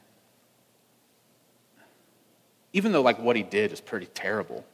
even 2.72 2.92
though 2.92 3.02
like 3.02 3.18
what 3.18 3.36
he 3.36 3.42
did 3.42 3.72
is 3.72 3.80
pretty 3.80 4.06
terrible, 4.06 4.64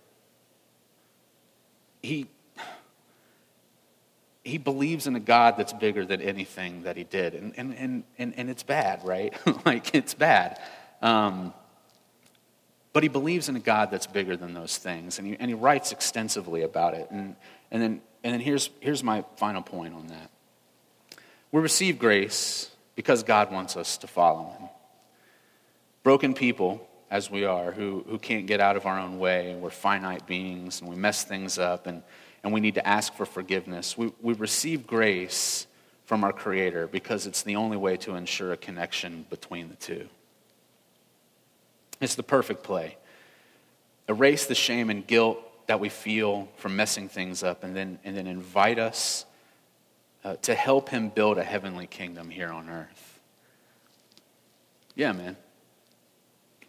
he, 2.03 2.27
he 4.47 4.59
believes 4.59 5.07
in 5.07 5.17
a 5.17 5.21
God 5.21 5.57
that's 5.57 5.73
bigger 5.73 6.07
than 6.07 6.23
anything 6.23 6.85
that 6.85 6.97
he 6.97 7.05
did. 7.05 7.35
And, 7.35 7.53
and, 7.57 7.75
and, 7.75 8.05
and, 8.17 8.35
and 8.37 8.49
it's 8.49 8.63
bad, 8.63 9.05
right? 9.05 9.35
like, 9.67 9.95
it's 9.95 10.15
bad. 10.15 10.61
Um, 11.03 11.53
but 12.93 13.03
he 13.03 13.09
believes 13.09 13.49
in 13.49 13.57
a 13.57 13.61
God 13.61 13.91
that's 13.91 14.07
bigger 14.07 14.37
than 14.37 14.55
those 14.55 14.79
things. 14.79 15.19
And 15.19 15.27
he, 15.27 15.37
and 15.39 15.51
he 15.51 15.55
writes 15.55 15.91
extensively 15.91 16.63
about 16.63 16.95
it. 16.95 17.11
And, 17.11 17.35
and 17.71 17.83
then, 17.83 18.01
and 18.23 18.35
then 18.35 18.41
here's, 18.41 18.71
here's 18.81 19.03
my 19.03 19.25
final 19.37 19.63
point 19.63 19.95
on 19.95 20.07
that 20.09 20.31
we 21.53 21.61
receive 21.61 21.99
grace 21.99 22.71
because 22.97 23.23
God 23.23 23.51
wants 23.51 23.77
us 23.77 23.99
to 23.99 24.07
follow 24.07 24.51
him. 24.59 24.69
Broken 26.03 26.35
people, 26.35 26.87
as 27.11 27.31
we 27.31 27.45
are, 27.45 27.73
who, 27.73 28.05
who 28.09 28.19
can't 28.19 28.47
get 28.47 28.61
out 28.61 28.77
of 28.77 28.85
our 28.85 28.99
own 28.99 29.19
way, 29.19 29.51
and 29.51 29.63
we're 29.63 29.71
finite 29.71 30.27
beings, 30.27 30.81
and 30.81 30.91
we 30.91 30.97
mess 30.97 31.25
things 31.25 31.59
up, 31.59 31.87
and, 31.87 32.03
and 32.43 32.53
we 32.53 32.61
need 32.61 32.75
to 32.75 32.87
ask 32.87 33.15
for 33.15 33.27
forgiveness. 33.27 33.97
We, 33.97 34.13
we 34.21 34.35
receive 34.35 34.87
grace 34.87 35.67
from 36.05 36.23
our 36.23 36.33
Creator 36.33 36.87
because 36.87 37.27
it's 37.27 37.43
the 37.43 37.57
only 37.57 37.77
way 37.77 37.97
to 37.99 38.15
ensure 38.15 38.53
a 38.53 38.57
connection 38.57 39.27
between 39.29 39.69
the 39.69 39.77
two. 39.77 40.09
It's 42.01 42.15
the 42.15 42.23
perfect 42.23 42.63
play. 42.63 42.97
Erase 44.09 44.47
the 44.47 44.55
shame 44.55 44.91
and 44.91 45.07
guilt 45.07 45.39
that 45.67 45.81
we 45.81 45.89
feel 45.89 46.49
from 46.57 46.77
messing 46.77 47.09
things 47.09 47.43
up, 47.43 47.65
and 47.65 47.75
then, 47.75 47.99
and 48.05 48.17
then 48.17 48.29
invite 48.29 48.79
us 48.79 49.25
uh, 50.25 50.37
to 50.43 50.55
help 50.55 50.89
Him 50.89 51.09
build 51.09 51.39
a 51.39 51.45
heavenly 51.45 51.89
kingdom 51.89 52.31
here 52.31 52.51
on 52.51 52.69
earth. 52.69 53.21
Yeah, 54.95 55.13
man. 55.13 55.37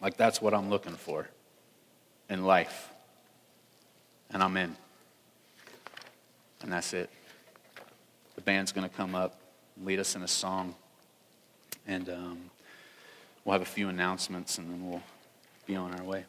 Like, 0.02 0.18
that's 0.18 0.42
what 0.42 0.54
I'm 0.54 0.70
looking 0.70 0.96
for 0.96 1.28
in 2.30 2.44
life. 2.44 2.90
And 4.32 4.42
I'm 4.42 4.58
in. 4.58 4.76
And 6.68 6.74
that's 6.74 6.92
it. 6.92 7.10
The 8.36 8.42
band's 8.42 8.74
going 8.74 8.90
to 8.90 8.94
come 8.94 9.16
up, 9.16 9.40
lead 9.82 10.00
us 10.00 10.18
in 10.18 10.22
a 10.22 10.28
song, 10.28 10.76
and 11.88 12.10
um, 12.10 12.40
we'll 13.46 13.54
have 13.54 13.62
a 13.62 13.66
few 13.66 13.88
announcements, 13.88 14.58
and 14.58 14.70
then 14.70 14.86
we'll 14.86 15.02
be 15.66 15.78
on 15.78 15.98
our 15.98 16.04
way. 16.04 16.26